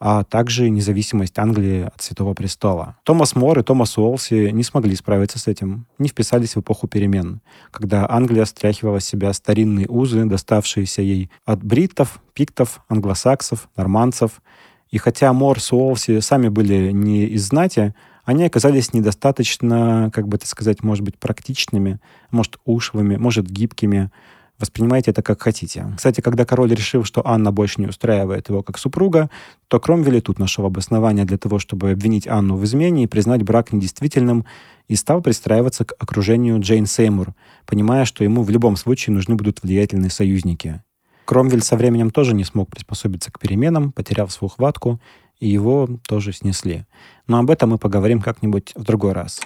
а 0.05 0.25
также 0.25 0.69
независимость 0.69 1.39
Англии 1.39 1.83
от 1.83 2.03
Святого 2.03 2.35
Престола. 2.35 2.97
Томас 3.05 3.37
Мор 3.37 3.61
и 3.61 3.63
Томас 3.63 3.97
Уолси 3.97 4.51
не 4.51 4.65
смогли 4.65 4.97
справиться 4.97 5.39
с 5.39 5.47
этим, 5.47 5.87
не 5.97 6.09
вписались 6.09 6.57
в 6.57 6.61
эпоху 6.61 6.89
перемен, 6.89 7.41
когда 7.71 8.11
Англия 8.11 8.45
стряхивала 8.45 8.99
с 8.99 9.05
себя 9.05 9.33
старинные 9.33 9.87
узы, 9.87 10.25
доставшиеся 10.25 11.03
ей 11.03 11.31
от 11.45 11.63
бриттов, 11.63 12.21
пиктов, 12.35 12.81
англосаксов, 12.89 13.69
нормандцев. 13.77 14.43
И 14.91 14.99
хотя 14.99 15.33
Мор 15.33 15.61
с 15.61 15.73
Уолси 15.73 16.19
сами 16.19 16.49
были 16.49 16.91
не 16.91 17.27
из 17.27 17.47
знати, 17.47 17.95
они 18.25 18.45
оказались 18.45 18.93
недостаточно, 18.93 20.11
как 20.13 20.27
бы 20.27 20.37
это 20.37 20.49
сказать, 20.49 20.83
может 20.83 21.05
быть, 21.05 21.17
практичными, 21.17 22.01
может, 22.33 22.59
ушлыми, 22.65 23.19
может, 23.19 23.49
гибкими, 23.49 24.11
Воспринимайте 24.59 25.11
это 25.11 25.23
как 25.23 25.43
хотите. 25.43 25.87
Кстати, 25.97 26.21
когда 26.21 26.45
король 26.45 26.73
решил, 26.73 27.05
что 27.05 27.27
Анна 27.27 27.51
больше 27.51 27.81
не 27.81 27.89
устраивает 27.89 28.49
его 28.49 28.63
как 28.63 28.79
супруга, 28.79 29.29
то 29.69 29.81
Кромвель 29.81 30.21
тут 30.21 30.39
нашел 30.39 30.65
обоснование 30.67 31.25
для 31.25 31.39
того, 31.39 31.59
чтобы 31.59 31.91
обвинить 31.91 32.29
Анну 32.29 32.57
в 32.57 32.65
измене 32.65 33.05
и 33.05 33.09
признать 33.09 33.43
брак 33.43 33.73
недействительным, 33.73 34.45
и 34.89 34.95
стал 34.95 35.23
пристраиваться 35.23 35.85
к 35.85 35.95
окружению 35.99 36.61
Джейн 36.61 36.87
Сеймур, 36.87 37.35
понимая, 37.67 38.05
что 38.05 38.25
ему 38.25 38.43
в 38.43 38.51
любом 38.51 38.77
случае 38.77 39.15
нужны 39.15 39.35
будут 39.35 39.63
влиятельные 39.63 40.11
союзники. 40.11 40.83
Кромвель 41.25 41.63
со 41.63 41.77
временем 41.77 42.11
тоже 42.11 42.35
не 42.35 42.45
смог 42.45 42.69
приспособиться 42.71 43.33
к 43.33 43.41
переменам, 43.41 43.93
потерял 43.93 44.29
свою 44.29 44.51
хватку, 44.51 45.01
и 45.41 45.49
его 45.49 45.89
тоже 46.07 46.33
снесли. 46.33 46.85
Но 47.27 47.39
об 47.39 47.51
этом 47.51 47.71
мы 47.71 47.79
поговорим 47.79 48.21
как-нибудь 48.21 48.73
в 48.75 48.83
другой 48.85 49.13
раз. 49.13 49.41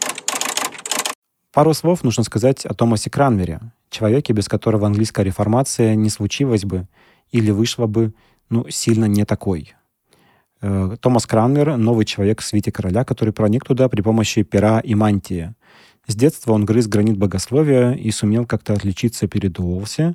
Пару 1.53 1.73
слов 1.73 2.05
нужно 2.05 2.23
сказать 2.23 2.67
о 2.67 2.75
Томасе 2.75 3.09
Кранвере, 3.09 3.61
человеке, 3.97 4.33
без 4.33 4.49
которого 4.49 4.87
английская 4.87 5.25
реформация 5.25 5.95
не 5.95 6.11
случилась 6.11 6.65
бы 6.65 6.87
или 7.33 7.51
вышла 7.51 7.87
бы 7.87 8.13
ну, 8.51 8.67
сильно 8.69 9.07
не 9.07 9.25
такой. 9.25 9.75
Э, 10.61 10.97
Томас 11.01 11.27
Кранмер— 11.27 11.77
новый 11.79 12.05
человек 12.05 12.41
в 12.41 12.45
свете 12.45 12.71
короля, 12.71 13.05
который 13.05 13.33
проник 13.33 13.65
туда 13.65 13.89
при 13.89 14.03
помощи 14.03 14.43
пера 14.43 14.81
и 14.81 14.95
мантии. 14.95 15.55
С 16.07 16.15
детства 16.15 16.53
он 16.53 16.65
грыз 16.65 16.87
гранит 16.87 17.17
богословия 17.17 17.93
и 17.93 18.11
сумел 18.11 18.47
как-то 18.47 18.75
отличиться 18.75 19.27
перед 19.27 19.59
Уолси. 19.59 20.15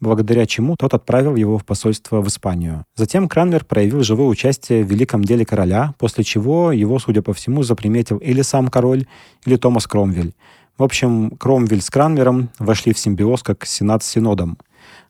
благодаря 0.00 0.46
чему 0.46 0.74
тот 0.76 0.94
отправил 0.94 1.36
его 1.36 1.58
в 1.58 1.64
посольство 1.64 2.20
в 2.20 2.26
Испанию. 2.26 2.84
Затем 2.96 3.28
Кранмер 3.28 3.64
проявил 3.64 4.02
живое 4.02 4.26
участие 4.26 4.82
в 4.82 4.90
великом 4.90 5.22
деле 5.22 5.44
короля, 5.46 5.94
после 5.96 6.24
чего 6.24 6.72
его, 6.72 6.98
судя 6.98 7.22
по 7.22 7.32
всему, 7.32 7.62
заприметил 7.62 8.16
или 8.16 8.42
сам 8.42 8.66
король, 8.66 9.06
или 9.46 9.54
Томас 9.56 9.86
Кромвель. 9.86 10.34
В 10.78 10.82
общем, 10.82 11.30
Кромвель 11.32 11.82
с 11.82 11.90
Кранмером 11.90 12.48
вошли 12.58 12.92
в 12.92 12.98
симбиоз 12.98 13.42
как 13.42 13.66
сенат 13.66 14.02
с 14.02 14.08
синодом. 14.08 14.58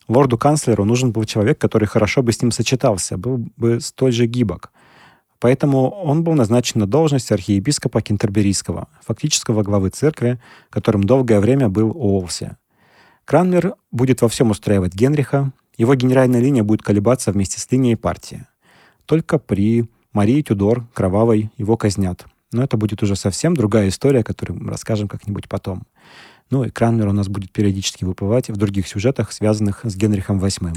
Лорду-канцлеру 0.08 0.84
нужен 0.84 1.12
был 1.12 1.24
человек, 1.24 1.58
который 1.58 1.86
хорошо 1.86 2.22
бы 2.22 2.32
с 2.32 2.42
ним 2.42 2.50
сочетался, 2.50 3.16
был 3.16 3.46
бы 3.56 3.80
столь 3.80 4.12
же 4.12 4.26
гибок. 4.26 4.72
Поэтому 5.38 5.90
он 5.90 6.22
был 6.22 6.34
назначен 6.34 6.80
на 6.80 6.86
должность 6.86 7.32
архиепископа 7.32 8.00
Кентерберийского, 8.00 8.88
фактического 9.04 9.62
главы 9.62 9.90
церкви, 9.90 10.40
которым 10.70 11.04
долгое 11.04 11.40
время 11.40 11.68
был 11.68 11.90
Уолси. 11.90 12.56
Кранмер 13.24 13.74
будет 13.90 14.22
во 14.22 14.28
всем 14.28 14.50
устраивать 14.50 14.94
Генриха, 14.94 15.52
его 15.76 15.94
генеральная 15.94 16.40
линия 16.40 16.62
будет 16.62 16.82
колебаться 16.82 17.32
вместе 17.32 17.60
с 17.60 17.70
линией 17.70 17.96
партии. 17.96 18.46
Только 19.06 19.38
при 19.38 19.88
Марии 20.12 20.42
Тюдор, 20.42 20.86
Кровавой, 20.92 21.50
его 21.56 21.76
казнят. 21.76 22.26
Но 22.52 22.62
это 22.62 22.76
будет 22.76 23.02
уже 23.02 23.16
совсем 23.16 23.56
другая 23.56 23.88
история, 23.88 24.22
которую 24.22 24.62
мы 24.62 24.70
расскажем 24.70 25.08
как-нибудь 25.08 25.48
потом. 25.48 25.84
Ну 26.50 26.64
и 26.64 26.70
Кранмер 26.70 27.08
у 27.08 27.12
нас 27.12 27.28
будет 27.28 27.50
периодически 27.50 28.04
выплывать 28.04 28.50
в 28.50 28.56
других 28.56 28.86
сюжетах, 28.86 29.32
связанных 29.32 29.80
с 29.84 29.96
Генрихом 29.96 30.38
VIII. 30.38 30.76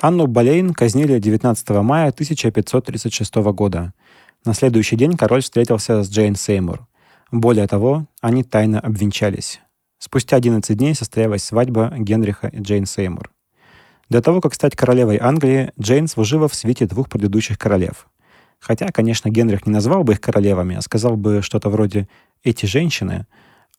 Анну 0.00 0.26
Болейн 0.26 0.72
казнили 0.72 1.18
19 1.18 1.68
мая 1.82 2.08
1536 2.08 3.34
года. 3.52 3.92
На 4.44 4.54
следующий 4.54 4.96
день 4.96 5.16
король 5.16 5.42
встретился 5.42 6.02
с 6.02 6.10
Джейн 6.10 6.36
Сеймур. 6.36 6.86
Более 7.30 7.66
того, 7.66 8.06
они 8.20 8.44
тайно 8.44 8.80
обвенчались. 8.80 9.60
Спустя 9.98 10.36
11 10.36 10.76
дней 10.76 10.94
состоялась 10.94 11.42
свадьба 11.42 11.92
Генриха 11.98 12.48
и 12.48 12.60
Джейн 12.60 12.86
Сеймур. 12.86 13.30
До 14.08 14.22
того, 14.22 14.40
как 14.40 14.54
стать 14.54 14.76
королевой 14.76 15.16
Англии, 15.16 15.72
Джейн 15.80 16.06
служила 16.06 16.48
в 16.48 16.54
свете 16.54 16.86
двух 16.86 17.08
предыдущих 17.08 17.58
королев. 17.58 18.06
Хотя, 18.60 18.88
конечно, 18.88 19.28
Генрих 19.28 19.66
не 19.66 19.72
назвал 19.72 20.04
бы 20.04 20.14
их 20.14 20.20
королевами, 20.20 20.76
а 20.76 20.82
сказал 20.82 21.16
бы 21.16 21.42
что-то 21.42 21.70
вроде 21.70 22.08
«эти 22.42 22.66
женщины», 22.66 23.26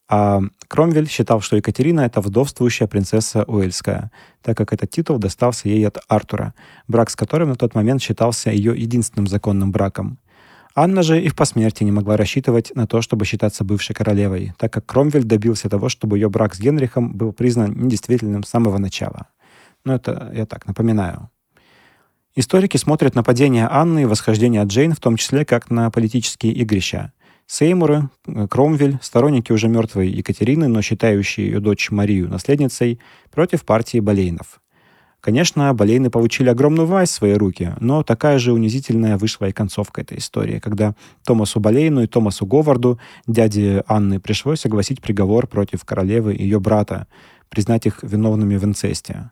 а 0.10 0.42
Кромвель 0.70 1.10
считал, 1.10 1.42
что 1.42 1.58
Екатерина— 1.58 2.02
это 2.02 2.22
вдовствующая 2.22 2.88
принцесса 2.88 3.44
Уэльская, 3.44 4.12
так 4.42 4.56
как 4.56 4.72
этот 4.72 4.90
титул 4.90 5.18
достался 5.18 5.68
ей 5.68 5.86
от 5.86 5.98
Артура, 6.08 6.54
брак 6.88 7.10
с 7.10 7.16
которым 7.16 7.50
на 7.50 7.56
тот 7.56 7.76
момент 7.76 8.02
считался 8.02 8.50
ее 8.50 8.74
единственным 8.80 9.28
законным 9.28 9.72
браком. 9.72 10.18
Анна 10.76 11.02
же 11.02 11.22
и 11.22 11.28
в 11.28 11.36
посмертии 11.36 11.84
не 11.84 11.92
могла 11.92 12.16
рассчитывать 12.16 12.72
на 12.76 12.88
то, 12.88 13.02
чтобы 13.02 13.26
считаться 13.26 13.64
бывшей 13.66 13.96
королевой, 13.96 14.54
так 14.58 14.72
как 14.72 14.86
Кромвель 14.86 15.24
добился 15.24 15.70
того, 15.70 15.90
чтобы 15.90 16.18
ее 16.18 16.30
брак 16.30 16.56
с 16.56 16.60
Генрихом 16.60 17.14
был 17.14 17.34
признан 17.34 17.74
недействительным 17.74 18.44
с 18.44 18.50
самого 18.50 18.78
начала. 18.78 19.28
Но 19.84 19.96
это 19.96 20.32
я 20.34 20.46
так 20.46 20.68
напоминаю. 20.68 21.30
Историки 22.40 22.78
смотрят 22.78 23.16
на 23.16 23.24
падение 23.24 23.68
Анны 23.68 24.04
и 24.04 24.06
восхождение 24.06 24.64
Джейн 24.64 24.94
в 24.94 25.00
том 25.00 25.18
числе 25.18 25.44
как 25.44 25.72
на 25.72 25.90
политические 25.90 26.54
игрища. 26.54 27.12
Сеймуры, 27.48 28.12
Кромвель, 28.52 29.00
сторонники 29.02 29.52
уже 29.52 29.68
мертвой 29.68 30.10
Екатерины, 30.10 30.68
но 30.68 30.84
считающие 30.84 31.48
ее 31.48 31.60
дочь 31.60 31.90
Марию 31.90 32.30
наследницей, 32.30 33.00
против 33.32 33.66
партии 33.66 34.00
Болейнов. 34.00 34.62
Конечно, 35.20 35.74
Болейны 35.74 36.12
получили 36.12 36.50
огромную 36.50 36.86
власть 36.86 37.14
в 37.14 37.16
свои 37.16 37.34
руки, 37.34 37.74
но 37.80 38.04
такая 38.04 38.38
же 38.38 38.54
унизительная 38.54 39.18
вышла 39.18 39.48
и 39.48 39.52
концовка 39.52 40.02
этой 40.02 40.20
истории, 40.20 40.60
когда 40.60 40.94
Томасу 41.26 41.60
Болейну 41.60 42.04
и 42.04 42.08
Томасу 42.08 42.46
Говарду, 42.46 43.00
дяде 43.26 43.84
Анны, 43.88 44.20
пришлось 44.20 44.60
согласить 44.60 45.02
приговор 45.02 45.48
против 45.48 45.84
королевы 45.86 46.36
и 46.36 46.44
ее 46.44 46.60
брата, 46.60 47.08
признать 47.50 47.88
их 47.88 48.04
виновными 48.04 48.58
в 48.58 48.64
инцесте. 48.64 49.32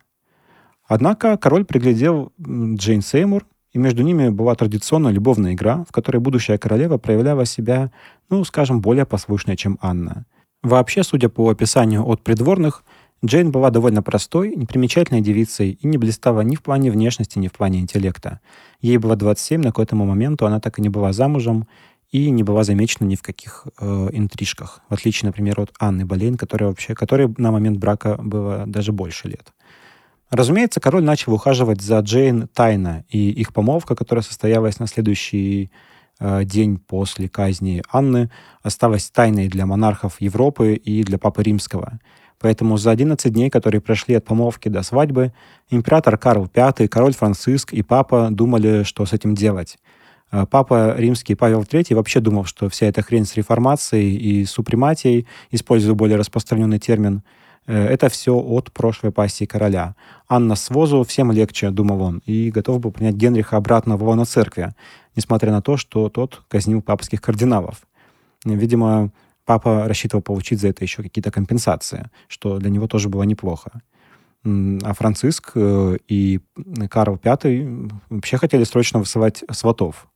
Однако 0.88 1.38
король 1.38 1.66
приглядел 1.66 2.32
Джейн 2.40 3.02
Сеймур, 3.02 3.46
и 3.74 3.78
между 3.78 4.04
ними 4.04 4.30
была 4.30 4.56
традиционная 4.56 5.12
любовная 5.12 5.54
игра, 5.54 5.84
в 5.90 5.92
которой 5.92 6.18
будущая 6.18 6.58
королева 6.58 6.98
проявляла 6.98 7.46
себя, 7.46 7.92
ну, 8.30 8.44
скажем, 8.46 8.80
более 8.80 9.06
послушной, 9.06 9.58
чем 9.58 9.78
Анна. 9.82 10.26
Вообще, 10.64 11.04
судя 11.04 11.28
по 11.28 11.50
описанию 11.50 12.08
от 12.08 12.24
придворных, 12.24 12.84
Джейн 13.24 13.52
была 13.52 13.72
довольно 13.72 14.02
простой, 14.02 14.56
непримечательной 14.56 15.22
девицей 15.22 15.72
и 15.72 15.88
не 15.88 15.98
блистала 15.98 16.42
ни 16.42 16.56
в 16.56 16.62
плане 16.62 16.92
внешности, 16.92 17.40
ни 17.40 17.48
в 17.48 17.54
плане 17.54 17.80
интеллекта. 17.80 18.40
Ей 18.82 18.98
было 18.98 19.16
27, 19.16 19.62
на 19.62 19.70
какой-то 19.70 19.96
моменту 19.96 20.46
она 20.46 20.60
так 20.60 20.80
и 20.80 20.82
не 20.82 20.90
была 20.90 21.12
замужем 21.12 21.68
и 22.12 22.30
не 22.30 22.44
была 22.44 22.64
замечена 22.64 23.06
ни 23.06 23.16
в 23.16 23.22
каких 23.22 23.68
э, 23.80 24.10
интрижках, 24.14 24.82
в 24.90 24.94
отличие, 24.94 25.28
например, 25.28 25.60
от 25.60 25.74
Анны 25.80 26.06
Болейн, 26.06 26.38
которая 26.38 26.70
вообще, 26.70 26.96
которой 26.96 27.34
на 27.38 27.52
момент 27.52 27.78
брака 27.78 28.18
было 28.22 28.64
даже 28.68 28.92
больше 28.92 29.28
лет. 29.28 29.52
Разумеется, 30.36 30.80
король 30.80 31.04
начал 31.04 31.34
ухаживать 31.34 31.82
за 31.82 32.00
Джейн 32.00 32.48
тайно, 32.54 33.06
и 33.10 33.30
их 33.30 33.54
помолвка, 33.54 33.96
которая 33.96 34.24
состоялась 34.24 34.80
на 34.80 34.88
следующий 34.88 35.72
э, 36.20 36.44
день 36.44 36.78
после 36.78 37.30
казни 37.30 37.82
Анны, 37.92 38.30
осталась 38.62 39.10
тайной 39.10 39.48
для 39.48 39.66
монархов 39.66 40.20
Европы 40.20 40.76
и 40.76 41.04
для 41.04 41.18
Папы 41.18 41.44
Римского– 41.44 42.00
Поэтому 42.40 42.78
за 42.78 42.92
11 42.92 43.34
дней, 43.34 43.50
которые 43.50 43.82
прошли 43.82 44.16
от 44.16 44.26
помолвки 44.26 44.70
до 44.70 44.84
свадьбы, 44.84 45.34
император 45.70 46.18
Карл 46.18 46.50
V, 46.54 46.88
король 46.88 47.14
Франциск 47.14 47.74
и 47.74 47.82
папа 47.82 48.28
думали, 48.30 48.84
что 48.84 49.06
с 49.06 49.14
этим 49.14 49.36
делать. 49.36 49.78
А 50.32 50.46
папа 50.46 50.96
римский 50.98 51.36
Павел 51.36 51.62
III 51.62 51.96
вообще 51.96 52.20
думал, 52.20 52.46
что 52.46 52.70
вся 52.70 52.88
эта 52.88 53.02
хрень 53.02 53.26
с 53.26 53.36
реформацией 53.36 54.16
и 54.18 54.46
супрематией, 54.46 55.28
используя 55.52 55.94
более 55.94 56.18
распространенный 56.18 56.80
термин, 56.80 57.18
э, 57.18 57.45
это 57.74 58.10
все 58.10 58.36
от 58.36 58.72
прошлой 58.72 59.12
пассии 59.12 59.46
короля. 59.46 59.96
Анна 60.28 60.56
с 60.56 60.70
возу 60.70 61.04
всем 61.04 61.32
легче, 61.32 61.72
думал 61.72 62.02
он, 62.02 62.22
и 62.26 62.52
готов 62.52 62.80
был 62.80 62.92
принять 62.92 63.16
Генриха 63.16 63.58
обратно 63.58 63.98
в 63.98 64.04
лоно 64.04 64.26
церкви, 64.26 64.74
несмотря 65.16 65.52
на 65.52 65.62
то, 65.62 65.78
что 65.78 66.10
тот 66.10 66.44
казнил 66.48 66.82
папских 66.82 67.22
кардиналов. 67.22 67.82
Видимо, 68.44 69.12
папа 69.46 69.88
рассчитывал 69.88 70.22
получить 70.22 70.60
за 70.60 70.70
это 70.70 70.84
еще 70.84 71.02
какие-то 71.02 71.32
компенсации, 71.32 72.10
что 72.28 72.60
для 72.60 72.70
него 72.70 72.88
тоже 72.88 73.10
было 73.10 73.24
неплохо. 73.24 73.82
А 74.44 74.94
Франциск 74.94 75.54
э, 75.56 75.98
и 76.08 76.40
Карл 76.92 77.20
V 77.24 77.90
вообще 78.10 78.38
хотели 78.38 78.64
срочно 78.64 79.00
высылать 79.00 79.44
сватов. 79.52 80.08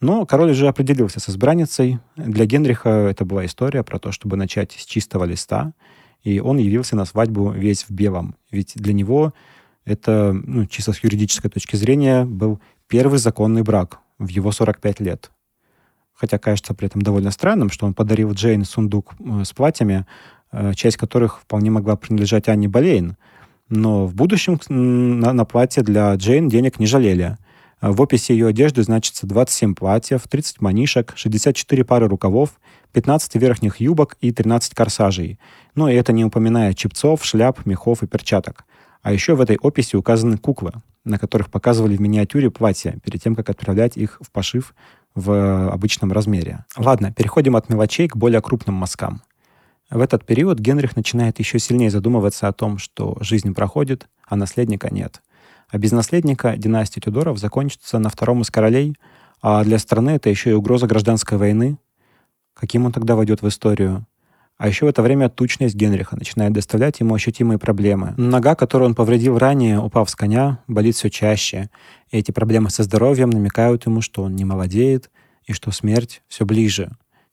Но 0.00 0.26
король 0.26 0.50
уже 0.50 0.66
определился 0.66 1.20
с 1.20 1.28
избранницей. 1.28 2.00
Для 2.16 2.46
Генриха 2.46 2.88
это 2.88 3.24
была 3.24 3.44
история 3.44 3.84
про 3.84 3.98
то, 3.98 4.10
чтобы 4.10 4.36
начать 4.36 4.72
с 4.72 4.84
чистого 4.86 5.24
листа, 5.24 5.72
и 6.22 6.40
он 6.40 6.58
явился 6.58 6.96
на 6.96 7.04
свадьбу 7.04 7.50
весь 7.50 7.84
в 7.84 7.90
белом. 7.90 8.36
Ведь 8.50 8.72
для 8.74 8.92
него 8.92 9.32
это, 9.84 10.32
ну, 10.32 10.66
чисто 10.66 10.92
с 10.92 11.02
юридической 11.02 11.50
точки 11.50 11.76
зрения, 11.76 12.24
был 12.24 12.60
первый 12.86 13.18
законный 13.18 13.62
брак 13.62 14.00
в 14.18 14.28
его 14.28 14.52
45 14.52 15.00
лет 15.00 15.30
хотя 16.20 16.38
кажется 16.38 16.74
при 16.74 16.86
этом 16.86 17.00
довольно 17.00 17.30
странным, 17.30 17.70
что 17.70 17.86
он 17.86 17.94
подарил 17.94 18.32
Джейн 18.32 18.64
сундук 18.64 19.14
э, 19.18 19.44
с 19.44 19.52
платьями, 19.54 20.04
э, 20.52 20.74
часть 20.74 20.98
которых 20.98 21.40
вполне 21.40 21.70
могла 21.70 21.96
принадлежать 21.96 22.48
Анне 22.48 22.68
Болейн. 22.68 23.16
Но 23.70 24.06
в 24.06 24.14
будущем 24.14 24.60
на, 24.68 25.32
на 25.32 25.44
платье 25.46 25.82
для 25.82 26.14
Джейн 26.14 26.50
денег 26.50 26.78
не 26.78 26.86
жалели. 26.86 27.38
В 27.80 28.02
описи 28.02 28.32
ее 28.32 28.48
одежды 28.48 28.82
значится 28.82 29.26
27 29.26 29.74
платьев, 29.74 30.28
30 30.28 30.60
манишек, 30.60 31.14
64 31.16 31.84
пары 31.84 32.08
рукавов, 32.08 32.60
15 32.92 33.36
верхних 33.36 33.80
юбок 33.80 34.16
и 34.20 34.32
13 34.32 34.74
корсажей. 34.74 35.38
Ну 35.74 35.88
и 35.88 35.94
это 35.94 36.12
не 36.12 36.24
упоминая 36.24 36.74
чепцов, 36.74 37.24
шляп, 37.24 37.64
мехов 37.64 38.02
и 38.02 38.06
перчаток. 38.06 38.64
А 39.02 39.12
еще 39.12 39.34
в 39.34 39.40
этой 39.40 39.56
описи 39.56 39.96
указаны 39.96 40.36
куклы, 40.36 40.72
на 41.04 41.18
которых 41.18 41.50
показывали 41.50 41.96
в 41.96 42.00
миниатюре 42.00 42.50
платья, 42.50 42.98
перед 43.02 43.22
тем, 43.22 43.34
как 43.34 43.48
отправлять 43.48 43.96
их 43.96 44.18
в 44.20 44.30
пошив 44.30 44.74
в 45.14 45.70
обычном 45.70 46.12
размере. 46.12 46.66
Ладно, 46.76 47.12
переходим 47.12 47.56
от 47.56 47.70
мелочей 47.70 48.08
к 48.08 48.16
более 48.16 48.42
крупным 48.42 48.74
мазкам. 48.74 49.22
В 49.90 50.00
этот 50.00 50.24
период 50.24 50.58
Генрих 50.60 50.96
начинает 50.96 51.38
еще 51.38 51.58
сильнее 51.58 51.90
задумываться 51.90 52.46
о 52.46 52.52
том, 52.52 52.78
что 52.78 53.16
жизнь 53.20 53.54
проходит, 53.54 54.08
а 54.28 54.36
наследника 54.36 54.92
нет. 54.92 55.22
А 55.70 55.78
без 55.78 55.92
наследника 55.92 56.56
династия 56.56 57.00
Тюдоров 57.00 57.38
закончится 57.38 57.98
на 57.98 58.08
втором 58.08 58.42
из 58.42 58.50
королей, 58.50 58.96
а 59.40 59.62
для 59.64 59.78
страны 59.78 60.10
это 60.10 60.28
еще 60.28 60.50
и 60.50 60.54
угроза 60.54 60.86
гражданской 60.86 61.38
войны. 61.38 61.78
Каким 62.54 62.86
он 62.86 62.92
тогда 62.92 63.16
войдет 63.16 63.42
в 63.42 63.48
историю? 63.48 64.06
А 64.58 64.68
еще 64.68 64.84
в 64.84 64.88
это 64.88 65.00
время 65.00 65.30
тучность 65.30 65.74
Генриха 65.74 66.16
начинает 66.16 66.52
доставлять 66.52 67.00
ему 67.00 67.14
ощутимые 67.14 67.58
проблемы. 67.58 68.12
Нога, 68.18 68.54
которую 68.54 68.90
он 68.90 68.94
повредил 68.94 69.38
ранее, 69.38 69.80
упав 69.80 70.10
с 70.10 70.14
коня, 70.14 70.58
болит 70.68 70.96
все 70.96 71.08
чаще. 71.08 71.70
И 72.10 72.18
эти 72.18 72.30
проблемы 72.30 72.68
со 72.68 72.82
здоровьем 72.82 73.30
намекают 73.30 73.86
ему, 73.86 74.02
что 74.02 74.22
он 74.22 74.36
не 74.36 74.44
молодеет 74.44 75.10
и 75.46 75.54
что 75.54 75.70
смерть 75.70 76.20
все 76.28 76.44
ближе. 76.44 76.90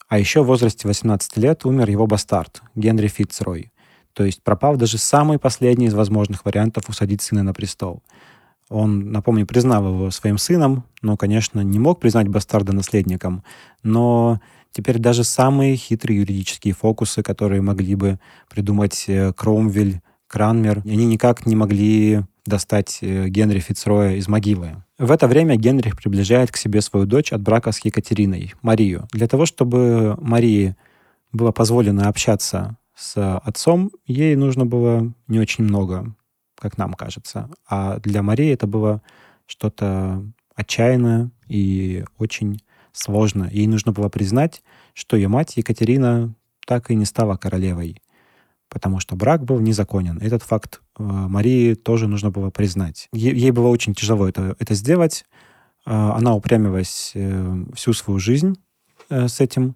А 0.08 0.20
еще 0.20 0.42
в 0.42 0.46
возрасте 0.46 0.88
18 0.88 1.36
лет 1.36 1.66
умер 1.66 1.90
его 1.90 2.08
бастард, 2.08 2.62
Генри 2.76 3.08
Фитцрой. 3.08 3.74
То 4.18 4.24
есть 4.24 4.42
пропав 4.42 4.78
даже 4.78 4.98
самый 4.98 5.38
последний 5.38 5.86
из 5.86 5.94
возможных 5.94 6.44
вариантов 6.44 6.90
усадить 6.90 7.22
сына 7.22 7.44
на 7.44 7.54
престол. 7.54 8.02
Он, 8.68 9.12
напомню, 9.12 9.46
признал 9.46 9.88
его 9.88 10.10
своим 10.10 10.40
сыном, 10.40 10.86
но, 11.04 11.18
конечно, 11.18 11.62
не 11.62 11.78
мог 11.78 12.00
признать 12.00 12.28
бастарда 12.28 12.74
наследником. 12.74 13.44
Но 13.84 14.42
Теперь 14.74 15.00
даже 15.00 15.24
самые 15.24 15.76
хитрые 15.76 16.20
юридические 16.20 16.74
фокусы, 16.74 17.24
которые 17.24 17.62
могли 17.62 17.96
бы 17.96 18.20
придумать 18.48 19.06
э, 19.08 19.34
Кромвель, 19.34 20.02
Кранмер, 20.28 20.84
они 20.86 21.06
никак 21.06 21.48
не 21.48 21.56
могли 21.56 22.22
достать 22.46 23.00
э, 23.02 23.28
Генри 23.28 23.60
Фицроя 23.60 24.16
из 24.16 24.28
могилы. 24.28 24.84
В 25.00 25.10
это 25.10 25.28
время 25.28 25.56
Генрих 25.56 25.98
приближает 25.98 26.52
к 26.52 26.58
себе 26.58 26.82
свою 26.82 27.08
дочь 27.08 27.34
от 27.34 27.42
брака 27.42 27.72
с 27.72 27.80
Екатериной, 27.86 28.54
Марию. 28.62 29.08
Для 29.14 29.28
того, 29.28 29.48
чтобы 29.48 30.16
Марии 30.22 30.76
было 31.32 31.52
позволено 31.52 32.08
общаться 32.08 32.78
с 32.98 33.38
отцом, 33.38 33.92
ей 34.08 34.36
нужно 34.36 34.66
было 34.66 35.14
не 35.28 35.40
очень 35.40 35.64
много, 35.64 36.16
как 36.56 36.80
нам 36.80 36.96
кажется. 36.96 37.50
А 37.70 38.00
для 38.00 38.24
Марии 38.24 38.52
это 38.52 38.66
было 38.66 39.04
что-то 39.46 40.26
отчаянное 40.56 41.30
и 41.48 42.04
очень 42.18 42.60
сложно. 42.92 43.48
Ей 43.52 43.68
нужно 43.68 43.92
было 43.92 44.10
признать, 44.10 44.64
что 44.96 45.16
ее 45.16 45.28
мать 45.28 45.58
Екатерина 45.58 46.34
так 46.66 46.90
и 46.90 46.96
не 46.96 47.06
стала 47.06 47.38
королевой, 47.38 48.02
потому 48.68 49.00
что 49.00 49.16
брак 49.16 49.46
был 49.46 49.60
незаконен. 49.60 50.18
Этот 50.18 50.42
факт 50.42 50.82
э, 50.98 51.04
Марии 51.04 51.76
тоже 51.76 52.08
нужно 52.08 52.32
было 52.32 52.50
признать. 52.50 53.10
Ей, 53.14 53.52
было 53.52 53.68
очень 53.68 53.94
тяжело 53.94 54.28
это, 54.28 54.56
это 54.58 54.74
сделать. 54.74 55.24
Э, 55.86 55.92
она 55.92 56.34
упрямилась 56.34 57.12
э, 57.14 57.64
всю 57.76 57.94
свою 57.94 58.20
жизнь 58.20 58.58
с 59.10 59.40
этим, 59.40 59.76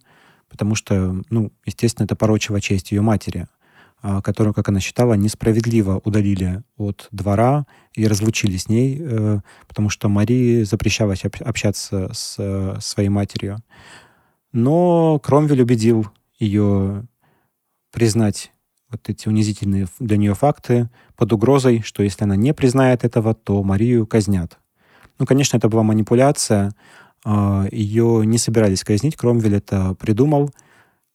потому 0.52 0.76
что, 0.76 1.22
ну, 1.30 1.52
естественно, 1.66 2.06
это 2.06 2.16
порочила 2.16 2.60
честь 2.60 2.92
ее 2.92 3.02
матери, 3.02 3.48
э, 4.04 4.22
которую, 4.22 4.54
как 4.54 4.68
она 4.68 4.82
считала, 4.82 5.14
несправедливо 5.14 6.02
удалили 6.04 6.62
от 6.78 7.08
двора 7.12 7.66
и 7.94 8.06
разлучили 8.06 8.58
с 8.58 8.68
ней, 8.68 8.98
э, 9.00 9.40
потому 9.68 9.90
что 9.90 10.10
Марии 10.10 10.64
запрещалось 10.64 11.24
общаться 11.24 12.12
с 12.14 12.36
э, 12.38 12.78
своей 12.82 13.10
матерью. 13.10 13.60
Но 14.52 15.20
Кромвель 15.20 15.62
убедил 15.62 16.08
ее 16.38 17.08
признать 17.92 18.52
вот 18.90 19.08
эти 19.08 19.30
унизительные 19.30 19.88
для 20.00 20.18
нее 20.18 20.36
факты 20.36 20.90
под 21.16 21.32
угрозой, 21.32 21.82
что 21.82 22.04
если 22.04 22.26
она 22.26 22.36
не 22.36 22.54
признает 22.54 23.06
этого, 23.06 23.34
то 23.34 23.64
Марию 23.64 24.06
казнят. 24.06 24.58
Ну, 25.18 25.26
конечно, 25.26 25.56
это 25.56 25.70
была 25.70 25.84
манипуляция. 25.84 26.74
А, 27.24 27.66
ее 27.72 28.26
не 28.26 28.38
собирались 28.38 28.84
казнить. 28.84 29.16
Кромвель 29.16 29.56
это 29.56 29.96
придумал. 29.96 30.52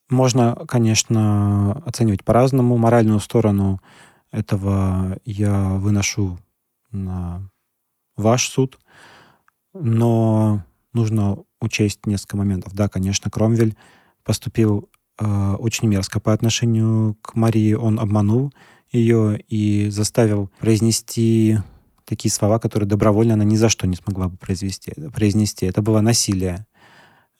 Можно, 0.08 0.54
конечно, 0.68 1.82
оценивать 1.84 2.24
по-разному. 2.24 2.76
Моральную 2.76 3.20
сторону 3.20 3.80
этого 4.30 5.18
я 5.24 5.70
выношу 5.74 6.38
на 6.92 7.48
ваш 8.16 8.48
суд. 8.48 8.78
Но 9.74 10.62
нужно 10.92 11.38
учесть 11.60 12.06
несколько 12.06 12.36
моментов. 12.36 12.74
Да, 12.74 12.88
конечно, 12.88 13.30
Кромвель 13.30 13.76
поступил 14.24 14.88
э, 15.18 15.54
очень 15.58 15.88
мерзко 15.88 16.20
по 16.20 16.32
отношению 16.32 17.16
к 17.20 17.34
Марии. 17.34 17.74
Он 17.74 17.98
обманул 17.98 18.52
ее 18.92 19.38
и 19.48 19.88
заставил 19.90 20.50
произнести 20.60 21.58
такие 22.06 22.32
слова, 22.32 22.58
которые 22.58 22.88
добровольно 22.88 23.34
она 23.34 23.44
ни 23.44 23.56
за 23.56 23.68
что 23.68 23.86
не 23.86 23.96
смогла 23.96 24.28
бы 24.28 24.36
произвести, 24.36 24.92
произнести. 25.12 25.66
Это 25.66 25.82
было 25.82 26.00
насилие. 26.00 26.66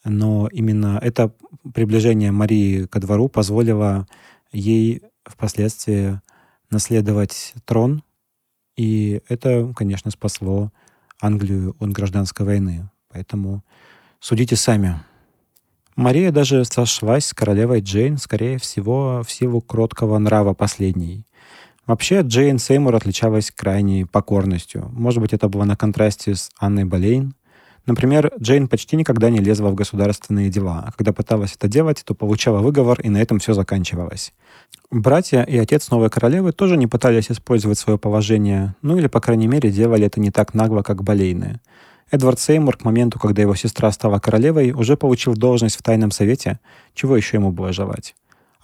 Но 0.05 0.49
именно 0.53 0.99
это 1.03 1.33
приближение 1.73 2.33
Марии 2.33 2.85
ко 2.87 3.01
двору 3.01 3.29
позволило 3.29 4.07
ей 4.53 5.03
впоследствии 5.25 6.21
наследовать 6.71 7.55
трон, 7.65 8.03
и 8.77 9.23
это, 9.29 9.73
конечно, 9.75 10.11
спасло 10.11 10.71
Англию 11.21 11.75
от 11.81 11.91
гражданской 11.91 12.45
войны. 12.45 12.91
Поэтому 13.09 13.65
судите 14.21 14.57
сами. 14.57 15.01
Мария 15.97 16.31
даже 16.31 16.65
сошлась 16.65 17.27
с 17.27 17.35
королевой 17.35 17.81
Джейн, 17.81 18.19
скорее 18.19 18.59
всего, 18.59 19.23
в 19.27 19.31
силу 19.31 19.63
кроткого 19.63 20.19
нрава 20.19 20.53
последней. 20.53 21.26
Вообще, 21.87 22.23
Джейн 22.23 22.59
Сеймур 22.59 22.97
отличалась 22.97 23.53
крайней 23.53 24.05
покорностью. 24.05 24.91
Может 24.93 25.21
быть, 25.21 25.33
это 25.33 25.49
было 25.49 25.65
на 25.65 25.77
контрасте 25.77 26.35
с 26.35 26.51
Анной 26.59 26.85
Болейн. 26.85 27.35
Например, 27.87 28.33
Джейн 28.41 28.67
почти 28.67 28.97
никогда 28.97 29.31
не 29.31 29.39
лезла 29.39 29.69
в 29.69 29.77
государственные 29.77 30.51
дела, 30.51 30.83
а 30.85 30.91
когда 30.91 31.13
пыталась 31.13 31.55
это 31.55 31.69
делать, 31.69 32.03
то 32.05 32.15
получала 32.15 32.59
выговор, 32.59 33.01
и 33.01 33.09
на 33.09 33.19
этом 33.19 33.39
все 33.39 33.55
заканчивалось. 33.55 34.35
Братья 34.91 35.43
и 35.43 35.57
отец 35.57 35.89
новой 35.91 36.11
королевы 36.11 36.51
тоже 36.51 36.77
не 36.77 36.89
пытались 36.89 37.31
использовать 37.31 37.79
свое 37.79 37.97
положение, 37.97 38.75
ну 38.83 38.99
или, 38.99 39.07
по 39.07 39.21
крайней 39.21 39.47
мере, 39.47 39.71
делали 39.71 40.07
это 40.07 40.19
не 40.19 40.33
так 40.33 40.53
нагло, 40.53 40.83
как 40.83 41.05
Болейны. 41.05 41.61
Эдвард 42.11 42.41
Сеймур 42.41 42.77
к 42.77 42.85
моменту, 42.85 43.21
когда 43.21 43.43
его 43.43 43.55
сестра 43.55 43.93
стала 43.93 44.19
королевой, 44.19 44.73
уже 44.73 44.97
получил 44.97 45.35
должность 45.35 45.77
в 45.77 45.83
тайном 45.83 46.11
совете, 46.11 46.59
чего 46.95 47.17
еще 47.17 47.37
ему 47.37 47.53
было 47.53 47.73
желать. 47.73 48.17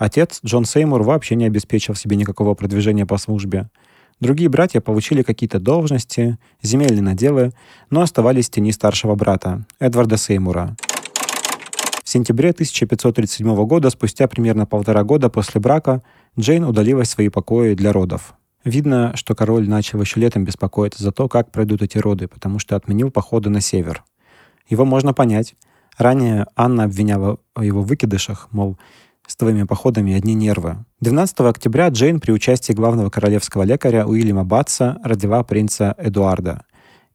Отец, 0.02 0.40
Джон 0.44 0.64
Сеймур, 0.64 1.04
вообще 1.04 1.36
не 1.36 1.44
обеспечил 1.44 1.94
себе 1.94 2.16
никакого 2.16 2.54
продвижения 2.54 3.06
по 3.06 3.18
службе. 3.18 3.70
Другие 4.18 4.48
братья 4.48 4.80
получили 4.80 5.22
какие-то 5.22 5.60
должности, 5.60 6.38
земельные 6.60 7.02
наделы, 7.02 7.52
но 7.88 8.00
оставались 8.00 8.48
в 8.48 8.50
тени 8.50 8.72
старшего 8.72 9.14
брата, 9.14 9.64
Эдварда 9.78 10.16
Сеймура. 10.16 10.74
В 12.02 12.08
сентябре 12.08 12.50
1537 12.50 13.64
года, 13.64 13.90
спустя 13.90 14.26
примерно 14.26 14.66
полтора 14.66 15.04
года 15.04 15.30
после 15.30 15.60
брака, 15.60 16.02
Джейн 16.36 16.64
удалилась 16.64 17.06
в 17.06 17.12
свои 17.12 17.28
покои 17.28 17.74
для 17.74 17.92
родов. 17.92 18.34
Видно, 18.64 19.12
что 19.14 19.36
король 19.36 19.68
начал 19.68 20.00
еще 20.00 20.18
летом 20.18 20.44
беспокоиться 20.44 21.00
за 21.00 21.12
то, 21.12 21.28
как 21.28 21.52
пройдут 21.52 21.80
эти 21.80 21.98
роды, 21.98 22.26
потому 22.26 22.58
что 22.58 22.74
отменил 22.74 23.12
походы 23.12 23.50
на 23.50 23.60
север. 23.60 24.02
Его 24.68 24.84
можно 24.84 25.14
понять. 25.14 25.54
Ранее 25.96 26.48
Анна 26.56 26.84
обвиняла 26.84 27.38
его 27.56 27.82
в 27.82 27.86
выкидышах, 27.86 28.48
мол, 28.50 28.76
с 29.32 29.36
твоими 29.36 29.62
походами 29.62 30.12
одни 30.12 30.34
нервы. 30.34 30.84
12 31.00 31.40
октября 31.40 31.88
Джейн 31.88 32.20
при 32.20 32.32
участии 32.32 32.74
главного 32.74 33.08
королевского 33.08 33.62
лекаря 33.62 34.06
Уильяма 34.06 34.44
Батса 34.44 34.98
родила 35.02 35.42
принца 35.42 35.94
Эдуарда. 35.96 36.64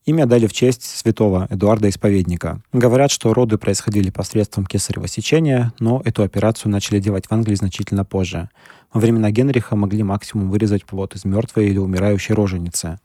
Имя 0.05 0.25
дали 0.25 0.47
в 0.47 0.53
честь 0.53 0.83
святого 0.83 1.45
Эдуарда 1.51 1.89
Исповедника. 1.89 2.59
Говорят, 2.73 3.11
что 3.11 3.35
роды 3.35 3.59
происходили 3.59 4.09
посредством 4.09 4.65
кесарево 4.65 5.07
сечения, 5.07 5.73
но 5.79 6.01
эту 6.05 6.23
операцию 6.23 6.71
начали 6.71 6.99
делать 6.99 7.27
в 7.27 7.31
Англии 7.31 7.53
значительно 7.53 8.03
позже. 8.03 8.49
Во 8.91 8.99
времена 8.99 9.29
Генриха 9.29 9.75
могли 9.75 10.01
максимум 10.01 10.49
вырезать 10.49 10.85
плод 10.85 11.13
из 11.13 11.23
мертвой 11.23 11.69
или 11.69 11.77
умирающей 11.77 12.33
роженицы. 12.33 12.99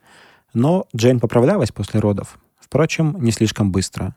Но 0.54 0.86
Джейн 0.96 1.20
поправлялась 1.20 1.70
после 1.70 2.00
родов. 2.00 2.38
Впрочем, 2.58 3.18
не 3.20 3.30
слишком 3.30 3.72
быстро. 3.72 4.16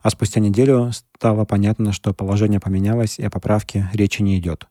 А 0.00 0.10
спустя 0.10 0.40
неделю 0.40 0.90
стало 1.24 1.46
понятно, 1.46 1.92
что 1.92 2.12
положение 2.12 2.60
поменялось, 2.60 3.18
и 3.18 3.24
о 3.24 3.30
поправке 3.30 3.88
речи 3.94 4.20
не 4.20 4.38
идет. 4.38 4.66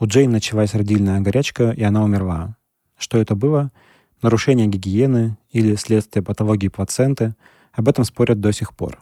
У 0.00 0.06
Джейн 0.06 0.32
началась 0.32 0.74
родильная 0.74 1.20
горячка, 1.20 1.70
и 1.70 1.80
она 1.84 2.02
умерла. 2.02 2.56
Что 2.98 3.18
это 3.18 3.36
было? 3.36 3.70
нарушение 4.20 4.66
гигиены 4.66 5.36
или 5.52 5.76
следствие 5.76 6.24
патологии 6.24 6.66
плаценты, 6.66 7.36
об 7.72 7.88
этом 7.88 8.02
спорят 8.04 8.40
до 8.40 8.52
сих 8.52 8.74
пор. 8.74 8.98